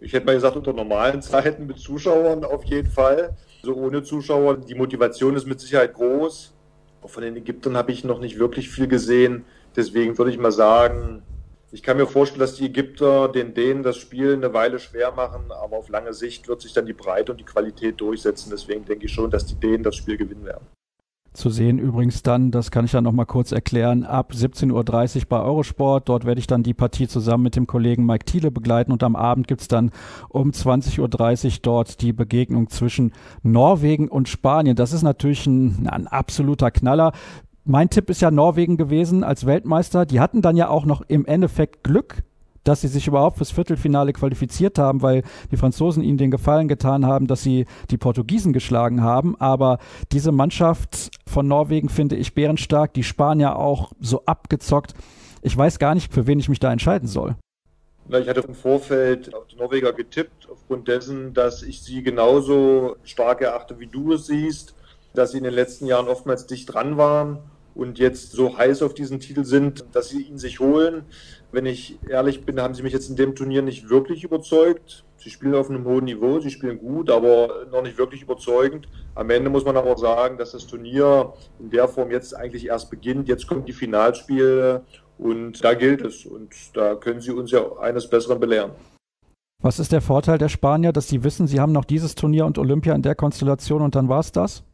ich 0.00 0.12
hätte 0.12 0.26
mal 0.26 0.34
gesagt, 0.34 0.56
unter 0.56 0.72
normalen 0.72 1.22
Zeiten 1.22 1.66
mit 1.66 1.78
Zuschauern 1.78 2.44
auf 2.44 2.64
jeden 2.64 2.90
Fall. 2.90 3.36
So 3.62 3.70
also 3.70 3.80
ohne 3.80 4.02
Zuschauer, 4.02 4.56
die 4.56 4.74
Motivation 4.74 5.36
ist 5.36 5.46
mit 5.46 5.60
Sicherheit 5.60 5.94
groß. 5.94 6.52
Auch 7.02 7.10
von 7.10 7.22
den 7.22 7.36
Ägyptern 7.36 7.76
habe 7.76 7.92
ich 7.92 8.04
noch 8.04 8.20
nicht 8.20 8.38
wirklich 8.38 8.68
viel 8.68 8.88
gesehen. 8.88 9.44
Deswegen 9.76 10.18
würde 10.18 10.30
ich 10.30 10.38
mal 10.38 10.52
sagen, 10.52 11.22
ich 11.70 11.82
kann 11.82 11.96
mir 11.96 12.06
vorstellen, 12.06 12.40
dass 12.40 12.56
die 12.56 12.66
Ägypter 12.66 13.28
den 13.28 13.54
Dänen 13.54 13.82
das 13.82 13.96
Spiel 13.96 14.34
eine 14.34 14.52
Weile 14.52 14.78
schwer 14.78 15.12
machen, 15.12 15.50
aber 15.50 15.78
auf 15.78 15.88
lange 15.88 16.12
Sicht 16.12 16.46
wird 16.46 16.60
sich 16.60 16.74
dann 16.74 16.84
die 16.84 16.92
Breite 16.92 17.32
und 17.32 17.38
die 17.38 17.44
Qualität 17.44 17.98
durchsetzen. 17.98 18.50
Deswegen 18.50 18.84
denke 18.84 19.06
ich 19.06 19.12
schon, 19.12 19.30
dass 19.30 19.46
die 19.46 19.54
Dänen 19.54 19.82
das 19.82 19.96
Spiel 19.96 20.18
gewinnen 20.18 20.44
werden. 20.44 20.66
Zu 21.32 21.48
sehen 21.48 21.78
übrigens 21.78 22.22
dann, 22.22 22.50
das 22.50 22.70
kann 22.70 22.84
ich 22.84 22.90
dann 22.90 23.04
nochmal 23.04 23.24
kurz 23.24 23.52
erklären, 23.52 24.04
ab 24.04 24.32
17.30 24.34 25.16
Uhr 25.16 25.28
bei 25.30 25.40
Eurosport. 25.40 26.10
Dort 26.10 26.26
werde 26.26 26.40
ich 26.40 26.46
dann 26.46 26.62
die 26.62 26.74
Partie 26.74 27.08
zusammen 27.08 27.44
mit 27.44 27.56
dem 27.56 27.66
Kollegen 27.66 28.04
Mike 28.04 28.26
Thiele 28.26 28.50
begleiten 28.50 28.92
und 28.92 29.02
am 29.02 29.16
Abend 29.16 29.48
gibt's 29.48 29.66
dann 29.66 29.92
um 30.28 30.50
20.30 30.50 31.00
Uhr 31.00 31.58
dort 31.62 32.02
die 32.02 32.12
Begegnung 32.12 32.68
zwischen 32.68 33.12
Norwegen 33.42 34.08
und 34.08 34.28
Spanien. 34.28 34.76
Das 34.76 34.92
ist 34.92 35.02
natürlich 35.02 35.46
ein, 35.46 35.88
ein 35.90 36.06
absoluter 36.06 36.70
Knaller 36.70 37.12
mein 37.64 37.90
Tipp 37.90 38.10
ist 38.10 38.20
ja 38.20 38.30
Norwegen 38.30 38.76
gewesen 38.76 39.22
als 39.24 39.46
Weltmeister. 39.46 40.06
Die 40.06 40.20
hatten 40.20 40.42
dann 40.42 40.56
ja 40.56 40.68
auch 40.68 40.84
noch 40.84 41.02
im 41.02 41.24
Endeffekt 41.26 41.84
Glück, 41.84 42.22
dass 42.64 42.80
sie 42.80 42.88
sich 42.88 43.06
überhaupt 43.06 43.38
fürs 43.38 43.50
Viertelfinale 43.50 44.12
qualifiziert 44.12 44.78
haben, 44.78 45.02
weil 45.02 45.22
die 45.50 45.56
Franzosen 45.56 46.02
ihnen 46.02 46.18
den 46.18 46.30
Gefallen 46.30 46.68
getan 46.68 47.06
haben, 47.06 47.26
dass 47.26 47.42
sie 47.42 47.66
die 47.90 47.98
Portugiesen 47.98 48.52
geschlagen 48.52 49.02
haben. 49.02 49.36
Aber 49.40 49.78
diese 50.12 50.32
Mannschaft 50.32 51.10
von 51.26 51.46
Norwegen 51.46 51.88
finde 51.88 52.16
ich 52.16 52.34
bärenstark, 52.34 52.94
die 52.94 53.04
Spanier 53.04 53.56
auch 53.56 53.92
so 54.00 54.24
abgezockt. 54.26 54.94
Ich 55.42 55.56
weiß 55.56 55.78
gar 55.78 55.94
nicht, 55.94 56.12
für 56.12 56.26
wen 56.26 56.38
ich 56.38 56.48
mich 56.48 56.60
da 56.60 56.72
entscheiden 56.72 57.08
soll. 57.08 57.36
Ich 58.08 58.28
hatte 58.28 58.40
im 58.40 58.54
Vorfeld 58.54 59.32
auf 59.32 59.46
die 59.46 59.56
Norweger 59.56 59.92
getippt, 59.92 60.48
aufgrund 60.50 60.88
dessen, 60.88 61.32
dass 61.34 61.62
ich 61.62 61.82
sie 61.82 62.02
genauso 62.02 62.96
stark 63.04 63.40
erachte, 63.40 63.78
wie 63.78 63.86
du 63.86 64.12
es 64.12 64.26
siehst, 64.26 64.74
dass 65.14 65.30
sie 65.32 65.38
in 65.38 65.44
den 65.44 65.54
letzten 65.54 65.86
Jahren 65.86 66.08
oftmals 66.08 66.46
dicht 66.46 66.72
dran 66.72 66.96
waren 66.96 67.38
und 67.74 67.98
jetzt 67.98 68.32
so 68.32 68.56
heiß 68.56 68.82
auf 68.82 68.94
diesen 68.94 69.20
Titel 69.20 69.44
sind, 69.44 69.84
dass 69.92 70.08
sie 70.08 70.22
ihn 70.22 70.38
sich 70.38 70.60
holen. 70.60 71.04
Wenn 71.50 71.66
ich 71.66 71.98
ehrlich 72.08 72.44
bin, 72.44 72.60
haben 72.60 72.74
sie 72.74 72.82
mich 72.82 72.92
jetzt 72.92 73.10
in 73.10 73.16
dem 73.16 73.34
Turnier 73.34 73.62
nicht 73.62 73.88
wirklich 73.88 74.24
überzeugt. 74.24 75.04
Sie 75.16 75.30
spielen 75.30 75.54
auf 75.54 75.70
einem 75.70 75.84
hohen 75.84 76.04
Niveau, 76.04 76.40
sie 76.40 76.50
spielen 76.50 76.78
gut, 76.78 77.10
aber 77.10 77.66
noch 77.70 77.82
nicht 77.82 77.98
wirklich 77.98 78.22
überzeugend. 78.22 78.88
Am 79.14 79.30
Ende 79.30 79.50
muss 79.50 79.64
man 79.64 79.76
aber 79.76 79.96
sagen, 79.96 80.36
dass 80.36 80.52
das 80.52 80.66
Turnier 80.66 81.32
in 81.60 81.70
der 81.70 81.88
Form 81.88 82.10
jetzt 82.10 82.36
eigentlich 82.36 82.66
erst 82.66 82.90
beginnt. 82.90 83.28
Jetzt 83.28 83.46
kommt 83.46 83.68
die 83.68 83.72
Finalspiele 83.72 84.82
und 85.18 85.62
da 85.62 85.74
gilt 85.74 86.02
es. 86.02 86.26
Und 86.26 86.50
da 86.74 86.96
können 86.96 87.20
sie 87.20 87.30
uns 87.30 87.50
ja 87.50 87.76
eines 87.78 88.08
Besseren 88.08 88.40
belehren. 88.40 88.72
Was 89.62 89.78
ist 89.78 89.92
der 89.92 90.00
Vorteil 90.00 90.38
der 90.38 90.48
Spanier, 90.48 90.92
dass 90.92 91.08
sie 91.08 91.22
wissen, 91.22 91.46
sie 91.46 91.60
haben 91.60 91.70
noch 91.70 91.84
dieses 91.84 92.16
Turnier 92.16 92.46
und 92.46 92.58
Olympia 92.58 92.94
in 92.94 93.02
der 93.02 93.14
Konstellation 93.14 93.80
und 93.80 93.94
dann 93.94 94.08
war 94.08 94.18
es 94.18 94.32
das? 94.32 94.64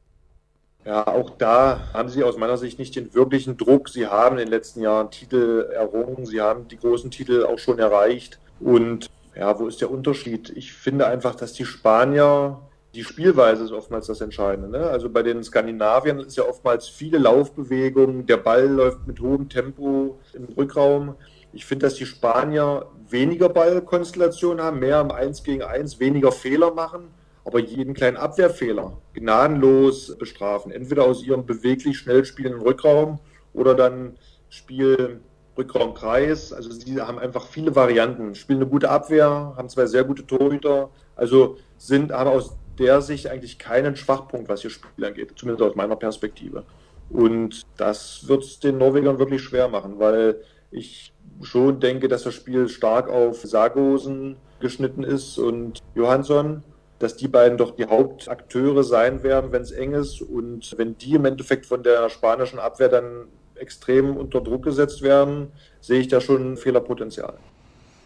Ja, 0.89 1.07
auch 1.07 1.29
da 1.37 1.81
haben 1.93 2.09
sie 2.09 2.25
aus 2.25 2.39
meiner 2.39 2.57
Sicht 2.57 2.79
nicht 2.79 2.97
den 2.97 3.13
wirklichen 3.13 3.59
Druck. 3.59 3.91
Sie 3.91 4.07
haben 4.07 4.39
in 4.39 4.47
den 4.47 4.49
letzten 4.49 4.81
Jahren 4.81 5.11
Titel 5.11 5.69
errungen, 5.71 6.25
sie 6.25 6.41
haben 6.41 6.67
die 6.67 6.79
großen 6.79 7.11
Titel 7.11 7.45
auch 7.45 7.59
schon 7.59 7.79
erreicht. 7.79 8.39
Und 8.59 9.11
ja, 9.37 9.59
wo 9.61 9.67
ist 9.67 9.83
der 9.83 9.91
Unterschied? 9.91 10.49
Ich 10.57 10.73
finde 10.73 11.07
einfach, 11.07 11.35
dass 11.35 11.53
die 11.53 11.67
Spanier, 11.67 12.61
die 12.95 13.05
Spielweise 13.05 13.65
ist 13.65 13.73
oftmals 13.73 14.07
das 14.07 14.23
Entscheidende. 14.23 14.71
Ne? 14.71 14.89
Also 14.89 15.11
bei 15.11 15.23
den 15.23 15.45
Skandinaviern 15.45 16.21
ist 16.21 16.39
ja 16.39 16.45
oftmals 16.45 16.89
viele 16.89 17.19
Laufbewegungen, 17.19 18.25
der 18.25 18.39
Ball 18.39 18.67
läuft 18.67 19.07
mit 19.07 19.21
hohem 19.21 19.51
Tempo 19.51 20.19
im 20.33 20.47
Rückraum. 20.57 21.17
Ich 21.53 21.67
finde, 21.67 21.85
dass 21.85 21.97
die 21.97 22.07
Spanier 22.07 22.87
weniger 23.11 23.51
Ballkonstellationen 23.51 24.65
haben, 24.65 24.79
mehr 24.79 25.03
im 25.03 25.11
1 25.11 25.43
gegen 25.43 25.65
1, 25.65 26.01
weniger 26.01 26.33
Fehler 26.33 26.73
machen 26.73 27.11
aber 27.49 27.61
jeden 27.61 27.95
kleinen 27.95 28.19
Abwehrfehler 28.19 28.99
gnadenlos 29.15 30.15
bestrafen. 30.19 30.71
Entweder 30.71 31.05
aus 31.05 31.25
ihrem 31.25 31.47
beweglich 31.47 31.97
schnell 31.97 32.27
spielenden 32.27 32.61
Rückraum 32.61 33.21
oder 33.55 33.75
dann 33.75 34.19
Spiel 34.51 35.21
Rückraumkreis. 35.57 36.53
Also 36.53 36.71
sie 36.71 37.01
haben 37.01 37.19
einfach 37.19 37.47
viele 37.47 37.75
Varianten. 37.75 38.35
Spielen 38.35 38.61
eine 38.61 38.69
gute 38.69 38.91
Abwehr, 38.91 39.55
haben 39.57 39.71
zwei 39.71 39.87
sehr 39.87 40.05
gute 40.05 40.27
Torhüter. 40.27 40.91
Also 41.17 41.57
sind 41.79 42.13
aber 42.13 42.33
aus 42.33 42.55
der 42.79 43.01
Sicht 43.01 43.29
eigentlich 43.29 43.59
keinen 43.59 43.97
Schwachpunkt, 43.97 44.51
was 44.51 44.63
ihr 44.63 44.71
Spiel 44.71 45.07
angeht, 45.07 45.33
zumindest 45.37 45.71
aus 45.71 45.75
meiner 45.75 45.97
Perspektive. 45.97 46.65
Und 47.09 47.63
das 47.79 48.29
wird 48.29 48.45
es 48.45 48.61
den 48.61 48.77
Norwegern 48.77 49.19
wirklich 49.19 49.41
schwer 49.41 49.69
machen, 49.69 49.99
weil 49.99 50.43
ich 50.71 51.15
schon 51.41 51.81
denke, 51.81 52.09
dass 52.09 52.25
das 52.25 52.35
Spiel 52.35 52.69
stark 52.69 53.09
auf 53.09 53.41
Sargosen 53.41 54.37
geschnitten 54.61 55.03
ist 55.03 55.39
und 55.39 55.79
Johansson 55.95 56.63
dass 56.99 57.17
die 57.17 57.29
beiden 57.29 57.59
doch 57.59 57.77
die 57.77 57.87
Hauptakteure 57.87 58.83
sein 58.83 59.23
werden, 59.23 59.53
wenn 59.53 59.63
es 59.63 59.71
eng 59.71 59.95
ist. 59.95 60.21
Und 60.21 60.75
wenn 60.77 60.99
die 60.99 61.15
im 61.15 61.25
Endeffekt 61.25 61.67
von 61.67 61.83
der 61.83 62.09
spanischen 62.09 62.59
Abwehr 62.59 62.89
dann 62.89 63.27
extrem 63.55 64.17
unter 64.17 64.41
Druck 64.41 64.65
gesetzt 64.65 65.03
werden, 65.03 65.49
sehe 65.81 66.01
ich 66.01 66.09
da 66.09 66.21
schon 66.21 66.57
Fehlerpotenzial. 66.57 67.35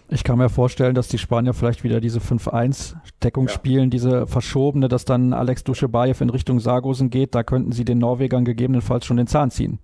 Ich 0.09 0.24
kann 0.24 0.37
mir 0.37 0.50
vorstellen, 0.50 0.94
dass 0.94 1.09
die 1.09 1.16
Spanier 1.16 1.55
vielleicht 1.55 1.85
wieder 1.85 1.98
diese 1.98 2.18
5-1-Deckung 2.18 3.46
ja. 3.46 3.52
spielen, 3.52 3.88
diese 3.88 4.26
verschobene, 4.26 4.88
dass 4.88 5.07
dann 5.07 5.33
Alex 5.33 5.64
Duschebaev 5.64 6.20
in 6.22 6.28
Richtung 6.28 6.61
Sargosen 6.61 7.09
geht. 7.09 7.35
Da 7.35 7.42
könnten 7.42 7.72
sie 7.72 7.87
den 7.87 7.98
Norwegern 7.98 8.44
gegebenenfalls 8.44 9.07
schon 9.07 9.16
den 9.16 9.26
Zahn 9.26 9.50
ziehen. 9.50 9.78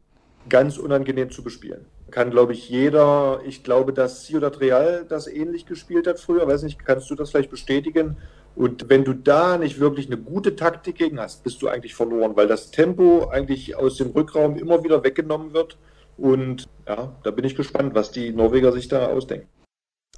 Ganz 0.48 0.78
unangenehm 0.78 1.30
zu 1.30 1.42
bespielen. 1.42 1.86
Kann, 2.10 2.30
glaube 2.30 2.52
ich, 2.52 2.68
jeder. 2.68 3.40
Ich 3.46 3.62
glaube, 3.62 3.92
dass 3.92 4.24
Ciudad 4.24 4.60
Real 4.60 5.04
das 5.08 5.26
ähnlich 5.26 5.66
gespielt 5.66 6.06
hat 6.06 6.18
früher. 6.18 6.46
Weiß 6.46 6.62
nicht, 6.62 6.84
kannst 6.84 7.10
du 7.10 7.14
das 7.14 7.30
vielleicht 7.30 7.50
bestätigen? 7.50 8.16
Und 8.56 8.88
wenn 8.88 9.04
du 9.04 9.12
da 9.12 9.58
nicht 9.58 9.78
wirklich 9.78 10.06
eine 10.06 10.16
gute 10.16 10.56
Taktik 10.56 10.96
gegen 10.96 11.20
hast, 11.20 11.44
bist 11.44 11.62
du 11.62 11.68
eigentlich 11.68 11.94
verloren, 11.94 12.34
weil 12.34 12.48
das 12.48 12.70
Tempo 12.70 13.28
eigentlich 13.28 13.76
aus 13.76 13.98
dem 13.98 14.10
Rückraum 14.10 14.56
immer 14.56 14.82
wieder 14.82 15.04
weggenommen 15.04 15.52
wird. 15.52 15.78
Und 16.16 16.68
ja, 16.88 17.14
da 17.22 17.30
bin 17.30 17.44
ich 17.44 17.54
gespannt, 17.54 17.94
was 17.94 18.10
die 18.10 18.32
Norweger 18.32 18.72
sich 18.72 18.88
da 18.88 19.06
ausdenken. 19.06 19.46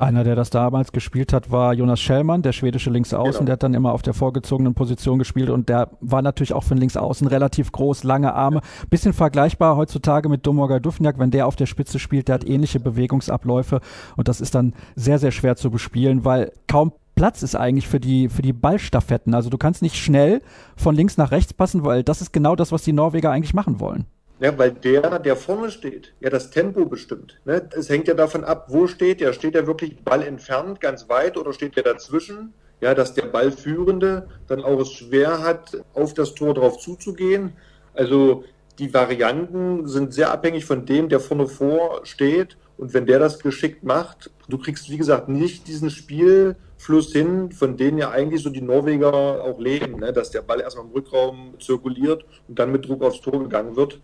Einer, 0.00 0.24
der 0.24 0.34
das 0.34 0.48
damals 0.48 0.92
gespielt 0.92 1.34
hat, 1.34 1.50
war 1.50 1.74
Jonas 1.74 2.00
Schellmann, 2.00 2.40
der 2.40 2.52
schwedische 2.52 2.88
Linksaußen. 2.88 3.32
Genau. 3.32 3.44
Der 3.44 3.52
hat 3.52 3.62
dann 3.62 3.74
immer 3.74 3.92
auf 3.92 4.00
der 4.00 4.14
vorgezogenen 4.14 4.72
Position 4.72 5.18
gespielt 5.18 5.50
und 5.50 5.68
der 5.68 5.90
war 6.00 6.22
natürlich 6.22 6.54
auch 6.54 6.64
für 6.64 6.74
den 6.74 6.80
Linksaußen 6.80 7.26
relativ 7.26 7.70
groß, 7.70 8.02
lange 8.04 8.32
Arme. 8.32 8.62
Bisschen 8.88 9.12
vergleichbar 9.12 9.76
heutzutage 9.76 10.30
mit 10.30 10.46
Domogaj 10.46 10.80
Dufniak, 10.80 11.18
wenn 11.18 11.30
der 11.30 11.46
auf 11.46 11.54
der 11.54 11.66
Spitze 11.66 11.98
spielt, 11.98 12.28
der 12.28 12.36
hat 12.36 12.48
ähnliche 12.48 12.80
Bewegungsabläufe 12.80 13.80
und 14.16 14.26
das 14.26 14.40
ist 14.40 14.54
dann 14.54 14.72
sehr, 14.96 15.18
sehr 15.18 15.32
schwer 15.32 15.56
zu 15.56 15.70
bespielen, 15.70 16.24
weil 16.24 16.50
kaum 16.66 16.92
Platz 17.14 17.42
ist 17.42 17.54
eigentlich 17.54 17.86
für 17.86 18.00
die, 18.00 18.30
für 18.30 18.40
die 18.40 18.54
Ballstaffetten. 18.54 19.34
Also 19.34 19.50
du 19.50 19.58
kannst 19.58 19.82
nicht 19.82 19.96
schnell 19.96 20.40
von 20.76 20.94
links 20.94 21.18
nach 21.18 21.30
rechts 21.30 21.52
passen, 21.52 21.84
weil 21.84 22.02
das 22.02 22.22
ist 22.22 22.32
genau 22.32 22.56
das, 22.56 22.72
was 22.72 22.84
die 22.84 22.94
Norweger 22.94 23.30
eigentlich 23.30 23.52
machen 23.52 23.80
wollen. 23.80 24.06
Ja, 24.40 24.57
weil 24.57 24.72
der, 24.72 25.18
der 25.18 25.37
vorne 25.37 25.70
steht, 25.70 26.14
ja 26.20 26.31
das 26.31 26.50
Tempo 26.50 26.87
bestimmt. 26.87 27.38
Ne? 27.44 27.68
Es 27.76 27.90
hängt 27.90 28.09
ja 28.09 28.14
davon 28.14 28.42
ab, 28.42 28.66
wo 28.68 28.87
steht 28.87 29.20
der. 29.20 29.35
Steht 29.35 29.55
der 29.55 29.66
wirklich 29.66 30.03
Ball 30.03 30.22
entfernt, 30.22 30.81
ganz 30.81 31.11
weit, 31.11 31.37
oder 31.37 31.53
steht 31.53 31.76
der 31.76 31.83
dazwischen? 31.83 32.55
Ja, 32.81 32.94
dass 32.94 33.12
der 33.12 33.26
Ballführende 33.26 34.29
dann 34.48 34.64
auch 34.64 34.81
es 34.81 34.92
schwer 34.92 35.42
hat, 35.42 35.85
auf 35.92 36.14
das 36.14 36.35
Tor 36.35 36.55
drauf 36.55 36.79
zuzugehen. 36.79 37.53
Also 37.92 38.44
die 38.79 38.94
Varianten 38.94 39.87
sind 39.87 40.14
sehr 40.14 40.33
abhängig 40.33 40.64
von 40.64 40.87
dem, 40.87 41.11
der 41.11 41.20
vorne 41.20 41.46
vor 41.46 42.00
steht. 42.05 42.57
Und 42.79 42.94
wenn 42.94 43.05
der 43.05 43.18
das 43.18 43.40
geschickt 43.40 43.85
macht, 43.85 44.31
du 44.48 44.57
kriegst, 44.57 44.88
wie 44.88 44.96
gesagt, 44.96 45.29
nicht 45.29 45.68
diesen 45.68 45.90
Spiel, 45.90 46.57
Fluss 46.81 47.12
hin, 47.12 47.53
von 47.53 47.76
denen 47.76 47.98
ja 47.98 48.11
eigentlich 48.11 48.42
so 48.42 48.48
die 48.48 48.62
Norweger 48.62 49.44
auch 49.44 49.61
leben, 49.61 50.00
ne? 50.00 50.14
dass 50.14 50.31
der 50.31 50.40
Ball 50.40 50.61
erstmal 50.62 50.87
im 50.87 50.92
Rückraum 50.92 51.53
zirkuliert 51.61 52.24
und 52.48 52.59
dann 52.59 52.72
mit 52.72 52.88
Druck 52.88 53.03
aufs 53.03 53.20
Tor 53.20 53.38
gegangen 53.38 53.76
wird. 53.76 54.00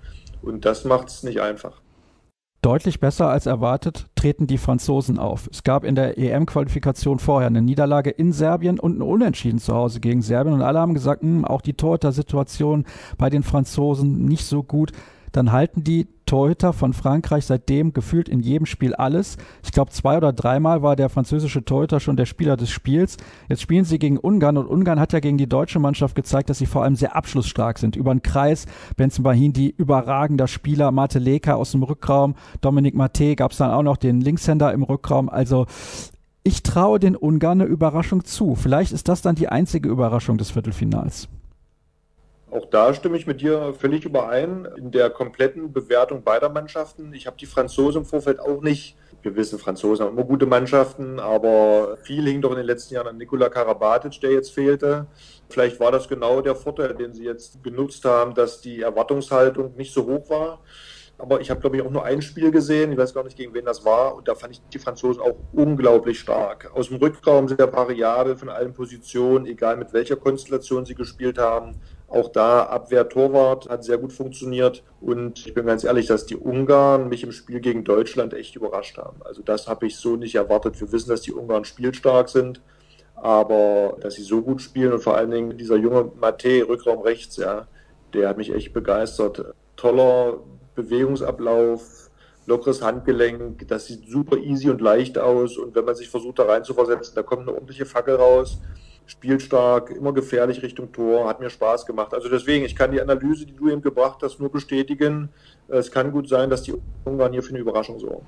Und 0.47 0.65
das 0.65 0.85
macht 0.85 1.09
es 1.09 1.23
nicht 1.23 1.41
einfach. 1.41 1.81
Deutlich 2.63 2.99
besser 2.99 3.29
als 3.29 3.47
erwartet 3.47 4.07
treten 4.17 4.47
die 4.47 4.59
Franzosen 4.59 5.19
auf. 5.19 5.49
Es 5.53 5.63
gab 5.63 5.85
in 5.85 5.95
der 5.95 6.19
EM-Qualifikation 6.19 7.19
vorher 7.19 7.47
eine 7.47 7.63
Niederlage 7.63 8.11
in 8.11 8.33
Serbien 8.33 8.81
und 8.81 8.99
ein 8.99 9.03
Unentschieden 9.03 9.59
zu 9.59 9.75
Hause 9.75 10.01
gegen 10.01 10.23
Serbien. 10.23 10.55
Und 10.55 10.63
alle 10.63 10.81
haben 10.81 10.95
gesagt, 10.95 11.23
mh, 11.23 11.29
hm, 11.29 11.45
auch 11.45 11.61
die 11.61 11.75
Torhüter-Situation 11.75 12.87
bei 13.19 13.31
den 13.31 13.43
Franzosen 13.43 14.25
nicht 14.25 14.47
so 14.47 14.63
gut 14.63 14.93
dann 15.37 15.53
halten 15.53 15.85
die 15.85 16.09
Torhüter 16.27 16.73
von 16.73 16.93
Frankreich 16.93 17.47
seitdem 17.47 17.93
gefühlt 17.93 18.29
in 18.29 18.41
jedem 18.41 18.67
Spiel 18.67 18.95
alles. 18.95 19.37
Ich 19.65 19.73
glaube, 19.73 19.93
zwei 19.93 20.17
oder 20.17 20.33
dreimal 20.33 20.83
war 20.83 20.97
der 20.97 21.09
französische 21.09 21.65
Torhüter 21.65 22.01
schon 22.01 22.17
der 22.17 22.27
Spieler 22.27 22.57
des 22.57 22.71
Spiels. 22.71 23.17
Jetzt 23.49 23.63
spielen 23.63 23.85
sie 23.85 23.99
gegen 23.99 24.19
Ungarn 24.19 24.59
und 24.59 24.67
Ungarn 24.67 25.01
hat 25.01 25.13
ja 25.13 25.21
gegen 25.21 25.39
die 25.39 25.49
deutsche 25.49 25.79
Mannschaft 25.79 26.15
gezeigt, 26.15 26.51
dass 26.51 26.59
sie 26.59 26.67
vor 26.67 26.83
allem 26.83 26.97
sehr 26.97 27.17
abschlussstark 27.17 27.79
sind. 27.79 27.97
Über 27.97 28.13
den 28.13 28.23
Kreis, 28.23 28.67
Benson 28.97 29.23
Bahin, 29.23 29.53
die 29.53 29.71
überragender 29.71 30.49
Spieler, 30.49 30.91
Mate 30.91 31.19
Leka 31.19 31.55
aus 31.55 31.71
dem 31.71 31.83
Rückraum, 31.85 32.35
Dominik 32.61 32.95
Mate 32.95 33.37
gab 33.37 33.53
es 33.53 33.59
dann 33.59 33.71
auch 33.71 33.83
noch 33.83 33.97
den 33.97 34.21
Linkshänder 34.21 34.73
im 34.73 34.83
Rückraum. 34.83 35.29
Also 35.29 35.67
Ich 36.47 36.63
traue 36.63 37.01
den 37.01 37.17
Ungarn 37.17 37.61
eine 37.61 37.69
Überraschung 37.69 38.25
zu. 38.25 38.55
Vielleicht 38.55 38.93
ist 38.93 39.09
das 39.09 39.21
dann 39.21 39.35
die 39.35 39.49
einzige 39.49 39.89
Überraschung 39.89 40.39
des 40.39 40.53
Viertelfinals. 40.53 41.29
Auch 42.57 42.65
da 42.65 42.95
stimme 42.95 43.19
ich 43.19 43.27
mit 43.27 43.43
dir 43.43 43.75
völlig 43.79 44.07
überein 44.07 44.67
in 44.79 44.91
der 44.91 45.11
kompletten 45.11 45.75
Bewertung 45.75 46.23
beider 46.23 46.49
Mannschaften. 46.49 47.13
Ich 47.13 47.27
habe 47.27 47.37
die 47.37 47.45
Franzosen 47.45 48.01
im 48.01 48.07
Vorfeld 48.07 48.41
auch 48.41 48.63
nicht. 48.63 48.97
Wir 49.21 49.37
wissen, 49.37 49.59
Franzosen 49.59 50.07
haben 50.07 50.17
immer 50.17 50.27
gute 50.27 50.47
Mannschaften, 50.47 51.21
aber 51.21 51.99
viel 52.03 52.25
hing 52.25 52.41
doch 52.41 52.53
in 52.53 52.57
den 52.57 52.65
letzten 52.65 52.95
Jahren 52.95 53.09
an 53.09 53.19
Nikola 53.19 53.51
Karabatic, 53.51 54.23
der 54.23 54.31
jetzt 54.33 54.55
fehlte. 54.55 55.07
Vielleicht 55.51 55.79
war 55.81 55.93
das 55.93 56.09
genau 56.09 56.41
der 56.41 56.57
Vorteil, 56.57 56.95
den 56.95 57.13
sie 57.13 57.25
jetzt 57.25 57.63
genutzt 57.63 58.07
haben, 58.07 58.33
dass 58.33 58.63
die 58.63 58.81
Erwartungshaltung 58.81 59.77
nicht 59.77 59.93
so 59.93 60.07
hoch 60.07 60.31
war. 60.31 60.61
Aber 61.19 61.41
ich 61.41 61.51
habe, 61.51 61.61
glaube 61.61 61.77
ich, 61.77 61.83
auch 61.83 61.91
nur 61.91 62.05
ein 62.05 62.21
Spiel 62.21 62.51
gesehen. 62.51 62.93
Ich 62.93 62.99
weiß 62.99 63.15
gar 63.15 63.25
nicht, 63.25 63.37
gegen 63.37 63.55
wen 63.55 63.65
das 63.65 63.85
war. 63.85 64.15
Und 64.15 64.29
da 64.29 64.35
fand 64.35 64.53
ich 64.55 64.63
die 64.73 64.79
Franzosen 64.79 65.23
auch 65.23 65.37
unglaublich 65.53 66.21
stark. 66.21 66.71
Aus 66.75 66.89
dem 66.89 66.99
Rückraum 66.99 67.49
sehr 67.49 67.73
variabel 67.73 68.37
von 68.37 68.49
allen 68.49 68.75
Positionen, 68.75 69.47
egal 69.47 69.77
mit 69.77 69.93
welcher 69.93 70.17
Konstellation 70.17 70.85
sie 70.85 70.95
gespielt 70.95 71.39
haben. 71.39 71.81
Auch 72.09 72.29
da 72.29 72.63
Abwehr, 72.65 73.09
Torwart 73.09 73.69
hat 73.69 73.85
sehr 73.85 73.99
gut 73.99 74.13
funktioniert. 74.13 74.85
Und 75.01 75.45
ich 75.47 75.55
bin 75.55 75.67
ganz 75.67 75.83
ehrlich, 75.85 76.07
dass 76.07 76.27
die 76.27 76.37
Ungarn 76.37 77.09
mich 77.09 77.25
im 77.25 77.33
Spiel 77.33 77.61
gegen 77.61 77.85
Deutschland 77.85 78.33
echt 78.33 78.55
überrascht 78.55 78.97
haben. 78.97 79.21
Also 79.25 79.43
das 79.43 79.67
habe 79.67 79.87
ich 79.87 79.97
so 79.97 80.17
nicht 80.17 80.37
erwartet. 80.37 80.81
Wir 80.81 80.93
wissen, 80.93 81.09
dass 81.09 81.23
die 81.23 81.33
Ungarn 81.33 81.65
spielstark 81.65 82.29
sind. 82.29 82.61
Aber 83.17 83.97
dass 84.01 84.15
sie 84.15 84.23
so 84.23 84.43
gut 84.43 84.61
spielen 84.61 84.93
und 84.93 85.03
vor 85.03 85.17
allen 85.17 85.31
Dingen 85.31 85.57
dieser 85.57 85.77
junge 85.77 86.13
Mate, 86.21 86.69
Rückraum 86.69 87.01
rechts, 87.01 87.39
ja, 87.39 87.67
der 88.13 88.29
hat 88.29 88.37
mich 88.37 88.53
echt 88.53 88.73
begeistert. 88.73 89.55
Toller 89.75 90.39
Bewegungsablauf, 90.75 92.11
lockeres 92.47 92.83
Handgelenk, 92.83 93.67
das 93.69 93.87
sieht 93.87 94.09
super 94.09 94.37
easy 94.37 94.71
und 94.71 94.81
leicht 94.81 95.19
aus. 95.19 95.57
Und 95.57 95.75
wenn 95.75 95.85
man 95.85 95.95
sich 95.95 96.09
versucht, 96.09 96.39
da 96.39 96.45
rein 96.45 96.63
zu 96.63 96.75
versetzen, 96.75 97.15
da 97.15 97.23
kommt 97.23 97.43
eine 97.43 97.53
ordentliche 97.53 97.87
Fackel 97.87 98.17
raus. 98.17 98.59
Spielstark, 99.07 99.91
immer 99.91 100.13
gefährlich 100.13 100.63
Richtung 100.63 100.93
Tor, 100.93 101.29
hat 101.29 101.41
mir 101.41 101.49
Spaß 101.51 101.87
gemacht. 101.87 102.13
Also 102.13 102.29
deswegen, 102.29 102.65
ich 102.65 102.75
kann 102.75 102.91
die 102.91 103.01
Analyse, 103.01 103.47
die 103.47 103.55
du 103.55 103.69
eben 103.71 103.83
gebracht 103.83 104.19
hast, 104.23 104.41
nur 104.41 104.51
bestätigen. 104.51 105.29
Es 105.69 105.91
kann 105.91 106.13
gut 106.13 106.29
sein, 106.29 106.51
dass 106.51 106.63
die 106.63 106.75
Ungarn 107.05 107.33
hier 107.33 107.43
für 107.43 107.51
eine 107.51 107.61
Überraschung 107.61 107.99
sorgen. 107.99 108.27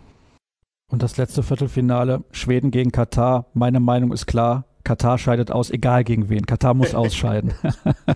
Und 0.90 1.02
das 1.02 1.16
letzte 1.16 1.42
Viertelfinale, 1.42 2.22
Schweden 2.30 2.70
gegen 2.70 2.92
Katar. 2.92 3.46
Meine 3.52 3.80
Meinung 3.80 4.12
ist 4.12 4.26
klar, 4.26 4.64
Katar 4.84 5.18
scheidet 5.18 5.50
aus, 5.50 5.70
egal 5.70 6.02
gegen 6.04 6.30
wen. 6.30 6.46
Katar 6.46 6.72
muss 6.72 6.94
ausscheiden. 6.94 7.52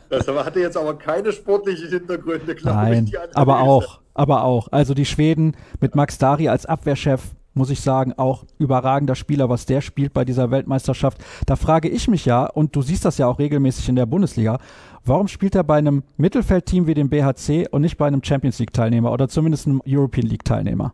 das 0.08 0.26
hatte 0.26 0.60
jetzt 0.60 0.76
aber 0.76 0.94
keine 0.94 1.32
sportlichen 1.32 1.90
Hintergründe, 1.90 2.54
glaube 2.54 2.76
Nein, 2.76 3.04
ich. 3.06 3.36
aber 3.36 3.60
auch, 3.60 4.00
aber 4.14 4.44
auch. 4.44 4.68
Also 4.70 4.94
die 4.94 5.04
Schweden 5.04 5.54
mit 5.80 5.94
Max 5.94 6.16
Dari 6.16 6.48
als 6.48 6.64
Abwehrchef, 6.64 7.34
muss 7.54 7.70
ich 7.70 7.80
sagen, 7.80 8.14
auch 8.16 8.44
überragender 8.58 9.14
Spieler, 9.14 9.48
was 9.48 9.66
der 9.66 9.80
spielt 9.80 10.12
bei 10.12 10.24
dieser 10.24 10.50
Weltmeisterschaft. 10.50 11.18
Da 11.46 11.56
frage 11.56 11.88
ich 11.88 12.08
mich 12.08 12.24
ja, 12.24 12.46
und 12.46 12.74
du 12.76 12.82
siehst 12.82 13.04
das 13.04 13.18
ja 13.18 13.26
auch 13.26 13.38
regelmäßig 13.38 13.88
in 13.88 13.96
der 13.96 14.06
Bundesliga, 14.06 14.58
warum 15.04 15.28
spielt 15.28 15.54
er 15.54 15.64
bei 15.64 15.76
einem 15.76 16.02
Mittelfeldteam 16.16 16.86
wie 16.86 16.94
dem 16.94 17.08
BHC 17.08 17.68
und 17.70 17.82
nicht 17.82 17.96
bei 17.96 18.06
einem 18.06 18.22
Champions 18.22 18.58
League 18.58 18.72
Teilnehmer 18.72 19.12
oder 19.12 19.28
zumindest 19.28 19.66
einem 19.66 19.82
European 19.86 20.26
League 20.26 20.44
Teilnehmer? 20.44 20.92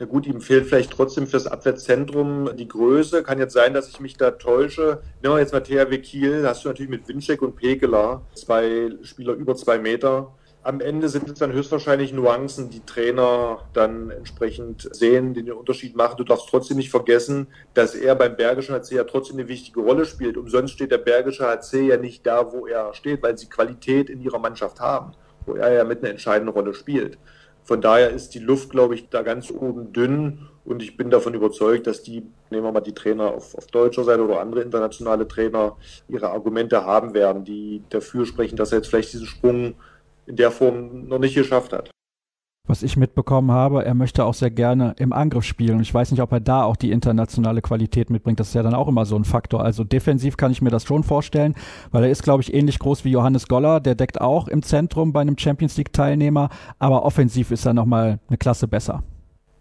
Ja 0.00 0.06
gut, 0.06 0.26
ihm 0.26 0.40
fehlt 0.40 0.66
vielleicht 0.66 0.92
trotzdem 0.92 1.26
fürs 1.26 1.46
Abwehrzentrum 1.46 2.48
die 2.56 2.66
Größe. 2.66 3.22
Kann 3.22 3.38
jetzt 3.38 3.52
sein, 3.52 3.74
dass 3.74 3.86
ich 3.90 4.00
mich 4.00 4.16
da 4.16 4.30
täusche. 4.30 5.02
Nehmen 5.22 5.34
wir 5.34 5.40
jetzt 5.40 5.52
mal 5.52 5.60
THW 5.60 5.98
Kiel, 5.98 6.40
da 6.40 6.48
hast 6.48 6.64
du 6.64 6.68
natürlich 6.68 6.90
mit 6.90 7.06
Winczek 7.06 7.42
und 7.42 7.54
Pekela 7.54 8.22
zwei 8.32 8.92
Spieler 9.02 9.34
über 9.34 9.54
zwei 9.56 9.78
Meter. 9.78 10.32
Am 10.62 10.80
Ende 10.82 11.08
sind 11.08 11.26
es 11.26 11.38
dann 11.38 11.52
höchstwahrscheinlich 11.52 12.12
Nuancen, 12.12 12.68
die 12.68 12.84
Trainer 12.84 13.60
dann 13.72 14.10
entsprechend 14.10 14.94
sehen, 14.94 15.32
die 15.32 15.42
den 15.42 15.54
Unterschied 15.54 15.96
machen. 15.96 16.18
Du 16.18 16.24
darfst 16.24 16.50
trotzdem 16.50 16.76
nicht 16.76 16.90
vergessen, 16.90 17.46
dass 17.72 17.94
er 17.94 18.14
beim 18.14 18.36
Bergischen 18.36 18.74
HC 18.74 18.96
ja 18.96 19.04
trotzdem 19.04 19.38
eine 19.38 19.48
wichtige 19.48 19.80
Rolle 19.80 20.04
spielt. 20.04 20.36
Umsonst 20.36 20.74
steht 20.74 20.90
der 20.90 20.98
Bergische 20.98 21.46
HC 21.46 21.88
ja 21.88 21.96
nicht 21.96 22.26
da, 22.26 22.52
wo 22.52 22.66
er 22.66 22.92
steht, 22.92 23.22
weil 23.22 23.38
sie 23.38 23.48
Qualität 23.48 24.10
in 24.10 24.20
ihrer 24.20 24.38
Mannschaft 24.38 24.80
haben, 24.80 25.12
wo 25.46 25.54
er 25.54 25.72
ja 25.72 25.84
mit 25.84 26.00
einer 26.00 26.10
entscheidenden 26.10 26.52
Rolle 26.52 26.74
spielt. 26.74 27.16
Von 27.64 27.80
daher 27.80 28.10
ist 28.10 28.34
die 28.34 28.38
Luft, 28.38 28.70
glaube 28.70 28.94
ich, 28.94 29.08
da 29.08 29.22
ganz 29.22 29.50
oben 29.50 29.94
dünn 29.94 30.48
und 30.64 30.82
ich 30.82 30.96
bin 30.96 31.10
davon 31.10 31.34
überzeugt, 31.34 31.86
dass 31.86 32.02
die, 32.02 32.22
nehmen 32.50 32.64
wir 32.64 32.72
mal 32.72 32.80
die 32.80 32.94
Trainer 32.94 33.32
auf, 33.32 33.54
auf 33.54 33.66
deutscher 33.68 34.04
Seite 34.04 34.22
oder 34.22 34.40
andere 34.40 34.62
internationale 34.62 35.26
Trainer, 35.26 35.76
ihre 36.08 36.30
Argumente 36.30 36.84
haben 36.84 37.14
werden, 37.14 37.44
die 37.44 37.82
dafür 37.88 38.26
sprechen, 38.26 38.56
dass 38.56 38.72
er 38.72 38.78
jetzt 38.78 38.88
vielleicht 38.88 39.12
diesen 39.12 39.26
Sprung 39.26 39.74
in 40.30 40.36
der 40.36 40.50
Form 40.50 41.06
noch 41.08 41.18
nicht 41.18 41.34
geschafft 41.34 41.72
hat 41.72 41.90
was 42.70 42.84
ich 42.84 42.96
mitbekommen 42.96 43.50
habe, 43.50 43.84
er 43.84 43.94
möchte 43.94 44.24
auch 44.24 44.32
sehr 44.32 44.50
gerne 44.50 44.94
im 44.98 45.12
Angriff 45.12 45.44
spielen. 45.44 45.80
Ich 45.80 45.92
weiß 45.92 46.12
nicht, 46.12 46.22
ob 46.22 46.30
er 46.32 46.40
da 46.40 46.62
auch 46.62 46.76
die 46.76 46.92
internationale 46.92 47.62
Qualität 47.62 48.10
mitbringt. 48.10 48.38
Das 48.38 48.48
ist 48.48 48.54
ja 48.54 48.62
dann 48.62 48.74
auch 48.74 48.86
immer 48.86 49.04
so 49.04 49.16
ein 49.16 49.24
Faktor. 49.24 49.64
Also 49.64 49.82
defensiv 49.82 50.36
kann 50.36 50.52
ich 50.52 50.62
mir 50.62 50.70
das 50.70 50.84
schon 50.84 51.02
vorstellen, 51.02 51.56
weil 51.90 52.04
er 52.04 52.10
ist, 52.10 52.22
glaube 52.22 52.42
ich, 52.42 52.54
ähnlich 52.54 52.78
groß 52.78 53.04
wie 53.04 53.10
Johannes 53.10 53.48
Goller. 53.48 53.80
Der 53.80 53.96
deckt 53.96 54.20
auch 54.20 54.46
im 54.46 54.62
Zentrum 54.62 55.12
bei 55.12 55.20
einem 55.20 55.36
Champions 55.36 55.76
League 55.76 55.92
Teilnehmer, 55.92 56.48
aber 56.78 57.04
offensiv 57.04 57.50
ist 57.50 57.66
er 57.66 57.74
nochmal 57.74 58.20
eine 58.28 58.38
Klasse 58.38 58.68
besser. 58.68 59.02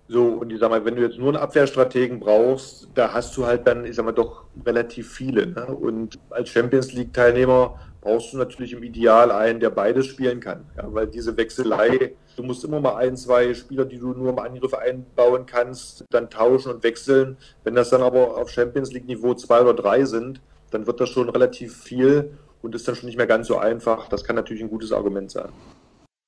So, 0.07 0.25
und 0.25 0.51
ich 0.51 0.59
sag 0.59 0.69
mal, 0.69 0.83
wenn 0.85 0.95
du 0.95 1.01
jetzt 1.01 1.17
nur 1.17 1.29
einen 1.29 1.37
Abwehrstrategen 1.37 2.19
brauchst, 2.19 2.89
da 2.93 3.13
hast 3.13 3.35
du 3.37 3.45
halt 3.45 3.65
dann, 3.67 3.85
ich 3.85 3.95
sag 3.95 4.05
mal, 4.05 4.11
doch 4.11 4.45
relativ 4.65 5.11
viele. 5.11 5.47
Ne? 5.47 5.65
Und 5.65 6.19
als 6.29 6.49
Champions 6.49 6.93
League 6.93 7.13
Teilnehmer 7.13 7.75
brauchst 8.01 8.33
du 8.33 8.37
natürlich 8.37 8.73
im 8.73 8.83
Ideal 8.83 9.31
einen, 9.31 9.59
der 9.59 9.69
beides 9.69 10.05
spielen 10.05 10.39
kann. 10.39 10.65
Ja, 10.77 10.93
weil 10.93 11.07
diese 11.07 11.35
Wechselei, 11.35 12.13
du 12.35 12.43
musst 12.43 12.63
immer 12.63 12.79
mal 12.79 12.95
ein, 12.95 13.17
zwei 13.17 13.53
Spieler, 13.53 13.85
die 13.85 13.99
du 13.99 14.13
nur 14.13 14.29
im 14.29 14.39
Angriff 14.39 14.73
einbauen 14.73 15.45
kannst, 15.45 16.05
dann 16.09 16.29
tauschen 16.29 16.71
und 16.71 16.83
wechseln. 16.83 17.37
Wenn 17.63 17.75
das 17.75 17.89
dann 17.89 18.01
aber 18.01 18.37
auf 18.37 18.49
Champions 18.49 18.91
League 18.93 19.05
Niveau 19.05 19.33
zwei 19.33 19.61
oder 19.61 19.73
drei 19.73 20.05
sind, 20.05 20.41
dann 20.71 20.87
wird 20.87 20.99
das 20.99 21.09
schon 21.09 21.29
relativ 21.29 21.75
viel 21.75 22.37
und 22.61 22.75
ist 22.75 22.87
dann 22.87 22.95
schon 22.95 23.07
nicht 23.07 23.17
mehr 23.17 23.27
ganz 23.27 23.47
so 23.47 23.57
einfach. 23.57 24.07
Das 24.09 24.23
kann 24.23 24.35
natürlich 24.35 24.63
ein 24.63 24.69
gutes 24.69 24.91
Argument 24.91 25.31
sein. 25.31 25.49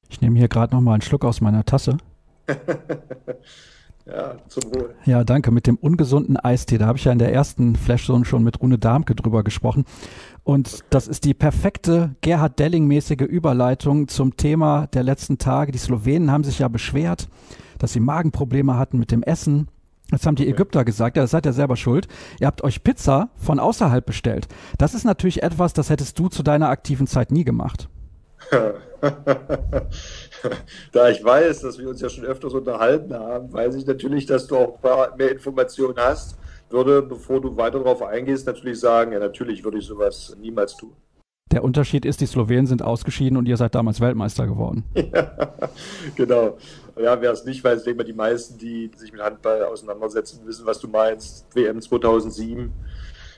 Ich 0.10 0.21
nehme 0.21 0.38
hier 0.38 0.49
gerade 0.49 0.75
noch 0.75 0.81
mal 0.81 0.93
einen 0.93 1.01
Schluck 1.01 1.23
aus 1.23 1.41
meiner 1.41 1.63
Tasse. 1.63 1.97
Ja, 4.06 4.36
zum 4.48 4.64
Wohl. 4.74 4.96
Ja, 5.06 5.24
danke. 5.24 5.52
Mit 5.52 5.68
dem 5.68 5.78
ungesunden 5.78 6.38
Eistee, 6.38 6.78
da 6.78 6.88
habe 6.88 6.98
ich 6.98 7.06
ja 7.06 7.12
in 7.12 7.20
der 7.20 7.34
ersten 7.34 7.76
Flashzone 7.76 8.26
schon 8.26 8.44
mit 8.44 8.62
Rune 8.62 8.78
Darmke 8.78 9.16
drüber 9.16 9.44
gesprochen. 9.44 9.86
Und 10.44 10.84
das 10.90 11.08
ist 11.08 11.24
die 11.26 11.34
perfekte 11.34 12.16
Gerhard 12.22 12.60
Delling-mäßige 12.60 13.22
Überleitung 13.22 14.08
zum 14.08 14.38
Thema 14.38 14.88
der 14.88 15.04
letzten 15.04 15.38
Tage. 15.38 15.72
Die 15.72 15.78
Slowenen 15.78 16.32
haben 16.32 16.44
sich 16.44 16.60
ja 16.60 16.68
beschwert, 16.68 17.28
dass 17.78 17.94
sie 17.94 18.00
Magenprobleme 18.00 18.78
hatten 18.78 18.98
mit 18.98 19.12
dem 19.12 19.24
Essen. 19.24 19.68
Jetzt 20.12 20.26
haben 20.26 20.36
die 20.36 20.50
Ägypter 20.50 20.84
gesagt, 20.84 21.16
ja, 21.16 21.24
das 21.24 21.32
seid 21.32 21.46
ihr 21.46 21.54
selber 21.54 21.78
schuld. 21.78 22.08
Ihr 22.40 22.48
habt 22.48 22.64
euch 22.64 22.84
Pizza 22.84 23.30
von 23.38 23.60
außerhalb 23.60 24.06
bestellt. 24.06 24.48
Das 24.78 24.94
ist 24.94 25.06
natürlich 25.06 25.42
etwas, 25.42 25.74
das 25.74 25.90
hättest 25.90 26.20
du 26.20 26.28
zu 26.28 26.44
deiner 26.44 26.70
aktiven 26.70 27.08
Zeit 27.08 27.32
nie 27.32 27.46
gemacht. 27.46 27.88
da 30.91 31.10
ich 31.10 31.23
weiß, 31.23 31.62
dass 31.62 31.77
wir 31.77 31.89
uns 31.89 32.01
ja 32.01 32.10
schon 32.10 32.25
öfters 32.25 32.54
unterhalten 32.54 33.13
haben, 33.13 33.51
weiß 33.51 33.75
ich 33.75 33.86
natürlich, 33.86 34.25
dass 34.25 34.47
du 34.47 34.58
auch 34.58 34.80
mehr 35.17 35.32
Informationen 35.32 35.95
hast. 35.97 36.38
Würde, 36.69 37.01
bevor 37.01 37.41
du 37.41 37.58
weiter 37.58 37.80
darauf 37.80 38.01
eingehst, 38.01 38.47
natürlich 38.47 38.80
sagen, 38.80 39.12
ja, 39.12 39.19
natürlich 39.19 39.63
würde 39.63 39.77
ich 39.80 39.86
sowas 39.86 40.36
niemals 40.39 40.77
tun. 40.77 40.93
Der 41.51 41.65
Unterschied 41.65 42.06
ist, 42.06 42.21
die 42.21 42.25
Slowenen 42.25 42.65
sind 42.65 42.82
ausgeschieden 42.82 43.38
und 43.38 43.45
ihr 43.45 43.58
seid 43.58 43.75
damals 43.75 43.99
Weltmeister 43.99 44.47
geworden. 44.47 44.86
Ja, 44.95 45.51
genau. 46.15 46.58
Ja, 46.97 47.19
wer 47.21 47.32
es 47.32 47.43
nicht 47.43 47.62
weiß, 47.63 47.80
ich 47.80 47.84
denke 47.84 47.97
mal, 47.97 48.04
die 48.06 48.13
meisten, 48.13 48.58
die 48.58 48.89
sich 48.95 49.12
mit 49.12 49.21
Handball 49.21 49.63
auseinandersetzen, 49.63 50.39
wissen, 50.45 50.65
was 50.65 50.80
du 50.80 50.88
meinst. 50.88 51.45
WM 51.54 51.82
2007 51.82 52.71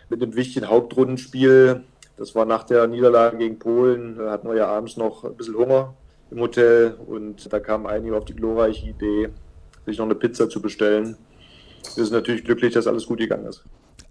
mit 0.09 0.21
einem 0.21 0.35
wichtigen 0.35 0.67
Hauptrundenspiel. 0.67 1.83
Das 2.17 2.35
war 2.35 2.45
nach 2.45 2.63
der 2.63 2.85
Niederlage 2.87 3.37
gegen 3.37 3.57
Polen. 3.57 4.17
Da 4.17 4.29
hatten 4.29 4.47
wir 4.47 4.55
ja 4.55 4.67
abends 4.67 4.97
noch 4.97 5.23
ein 5.23 5.35
bisschen 5.35 5.55
Hunger 5.55 5.95
im 6.31 6.39
Hotel 6.39 6.95
und 7.07 7.51
da 7.51 7.59
kamen 7.59 7.85
einige 7.87 8.15
auf 8.17 8.25
die 8.25 8.35
glorreiche 8.35 8.87
Idee, 8.87 9.29
sich 9.85 9.97
noch 9.97 10.05
eine 10.05 10.15
Pizza 10.15 10.49
zu 10.49 10.61
bestellen. 10.61 11.17
Wir 11.95 12.05
sind 12.05 12.13
natürlich 12.13 12.43
glücklich, 12.43 12.73
dass 12.73 12.87
alles 12.87 13.05
gut 13.05 13.19
gegangen 13.19 13.45
ist. 13.45 13.63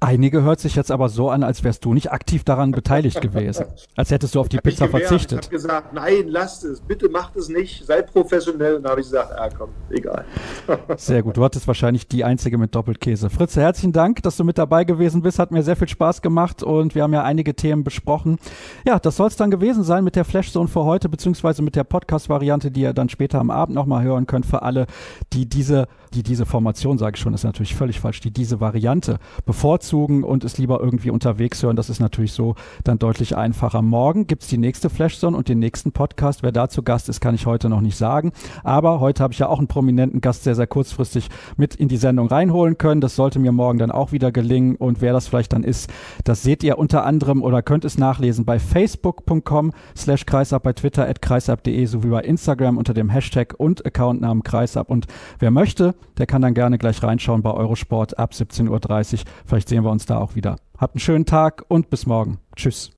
Einige 0.03 0.43
hört 0.43 0.59
sich 0.59 0.75
jetzt 0.75 0.91
aber 0.91 1.09
so 1.09 1.31
an, 1.31 1.45
als 1.45 1.62
wärst 1.62 1.85
du 1.85 1.95
nicht 1.95 2.11
aktiv 2.11 2.43
daran 2.43 2.73
beteiligt 2.73 3.21
gewesen. 3.21 3.67
Als 3.95 4.11
hättest 4.11 4.35
du 4.35 4.41
auf 4.41 4.49
die 4.49 4.57
hab 4.57 4.65
Pizza 4.65 4.88
verzichtet. 4.88 5.38
Ich 5.43 5.47
habe 5.47 5.55
gesagt, 5.55 5.93
nein, 5.93 6.27
lasst 6.27 6.65
es, 6.65 6.81
bitte 6.81 7.09
macht 7.09 7.37
es 7.37 7.49
nicht, 7.49 7.87
seid 7.87 8.12
professionell. 8.12 8.75
Und 8.75 8.83
dann 8.83 8.91
habe 8.91 9.01
ich 9.01 9.07
gesagt, 9.07 9.31
ah 9.31 9.49
komm, 9.57 9.71
egal. 9.91 10.25
Sehr 10.97 11.23
gut, 11.23 11.37
du 11.37 11.45
hattest 11.45 11.69
wahrscheinlich 11.69 12.09
die 12.09 12.25
einzige 12.25 12.59
mit 12.59 12.75
Doppelkäse. 12.75 13.31
Fritze, 13.31 13.61
herzlichen 13.61 13.93
Dank, 13.93 14.25
dass 14.25 14.37
du 14.37 14.43
mit 14.43 14.59
dabei 14.59 14.83
gewesen 14.83 15.23
bist. 15.23 15.38
Hat 15.38 15.53
mir 15.53 15.62
sehr 15.62 15.77
viel 15.77 15.88
Spaß 15.88 16.21
gemacht 16.21 16.65
und 16.65 16.97
wir 16.97 17.05
haben 17.05 17.12
ja 17.12 17.23
einige 17.23 17.55
Themen 17.55 17.85
besprochen. 17.85 18.38
Ja, 18.85 18.99
das 18.99 19.17
soll 19.17 19.29
es 19.29 19.37
dann 19.37 19.53
gewesen 19.53 19.85
sein 19.85 20.03
mit 20.03 20.17
der 20.17 20.25
Flashzone 20.25 20.67
für 20.67 20.85
heute, 20.85 21.09
beziehungsweise 21.09 21.62
mit 21.62 21.77
der 21.77 21.85
Podcast-Variante, 21.85 22.73
die 22.73 22.81
ihr 22.81 22.93
dann 22.93 23.09
später 23.09 23.38
am 23.38 23.51
Abend 23.51 23.77
nochmal 23.77 24.03
hören 24.03 24.27
könnt 24.27 24.47
für 24.47 24.62
alle, 24.62 24.87
die 25.33 25.49
diese, 25.49 25.87
die 26.12 26.25
diese 26.25 26.45
Formation, 26.45 26.99
sage 26.99 27.15
ich 27.15 27.23
schon, 27.23 27.35
ist 27.35 27.45
natürlich 27.45 27.77
völlig 27.77 28.01
falsch, 28.01 28.19
die 28.19 28.33
diese 28.33 28.59
Variante 28.59 29.21
bevorzugen 29.47 29.91
bevorzugen 29.92 30.24
und 30.24 30.44
es 30.44 30.59
lieber 30.59 30.81
irgendwie 30.81 31.11
unterwegs 31.11 31.62
hören. 31.62 31.76
Das 31.76 31.90
ist 31.90 32.00
natürlich 32.00 32.33
so 32.33 32.55
dann 32.85 32.98
deutlich 32.98 33.37
einfacher. 33.37 33.83
Morgen 33.83 34.26
gibt's 34.26 34.48
die 34.48 34.59
nächste 34.59 34.88
Flashzone 34.88 35.37
und 35.37 35.48
den 35.48 35.59
nächsten 35.59 35.92
Podcast. 35.92 36.42
Wer 36.42 36.52
dazu 36.52 36.83
Gast 36.83 37.09
ist, 37.09 37.20
kann 37.20 37.35
ich 37.35 37.46
heute 37.46 37.68
noch 37.68 37.81
nicht 37.81 37.96
sagen. 37.96 38.33
Aber 38.64 39.00
heute 39.00 39.22
habe 39.22 39.33
ich 39.33 39.38
ja 39.38 39.48
auch 39.48 39.59
einen 39.59 39.68
prominenten 39.68 40.20
Gast 40.20 40.44
sehr, 40.44 40.55
sehr 40.55 40.66
kurzfristig 40.66 41.28
mit 41.57 41.74
in 41.74 41.88
die 41.88 41.96
Sendung 41.96 42.28
reinholen 42.28 42.78
können. 42.78 43.00
Das 43.00 43.16
sollte 43.16 43.38
mir 43.38 43.52
morgen 43.52 43.78
dann 43.78 43.90
auch 43.90 44.12
wieder 44.12 44.33
gelingen. 44.33 44.76
Und 44.76 45.00
wer 45.00 45.12
das 45.12 45.28
vielleicht 45.28 45.52
dann 45.52 45.64
ist, 45.64 45.90
das 46.24 46.42
seht 46.42 46.64
ihr 46.64 46.78
unter 46.78 47.05
anderem 47.05 47.42
oder 47.42 47.62
könnt 47.62 47.85
es 47.85 47.98
nachlesen 47.98 48.44
bei 48.44 48.59
facebook.com 48.59 49.72
slash 49.96 50.24
kreisab, 50.24 50.62
bei 50.62 50.72
Twitter 50.72 51.07
at 51.09 51.20
kreisab.de 51.20 51.85
sowie 51.87 52.09
bei 52.09 52.22
Instagram 52.22 52.78
unter 52.78 52.94
dem 52.94 53.11
Hashtag 53.11 53.55
und 53.59 53.85
Accountnamen 53.85 54.42
kreisab. 54.42 54.90
Und 54.90 55.07
wer 55.38 55.50
möchte, 55.50 55.94
der 56.18 56.26
kann 56.26 56.42
dann 56.42 56.55
gerne 56.55 56.78
gleich 56.78 57.02
reinschauen 57.02 57.42
bei 57.42 57.52
Eurosport 57.52 58.18
ab 58.18 58.33
17.30 58.33 58.68
Uhr. 58.70 59.20
Vielleicht 59.44 59.68
wir 59.85 59.90
uns 59.90 60.07
da 60.07 60.18
auch 60.18 60.35
wieder. 60.35 60.57
Habt 60.79 60.97
einen 60.97 61.01
schönen 61.01 61.27
Tag 61.27 61.64
und 61.68 61.90
bis 61.90 62.07
morgen. 62.07 62.38
Tschüss. 62.57 62.90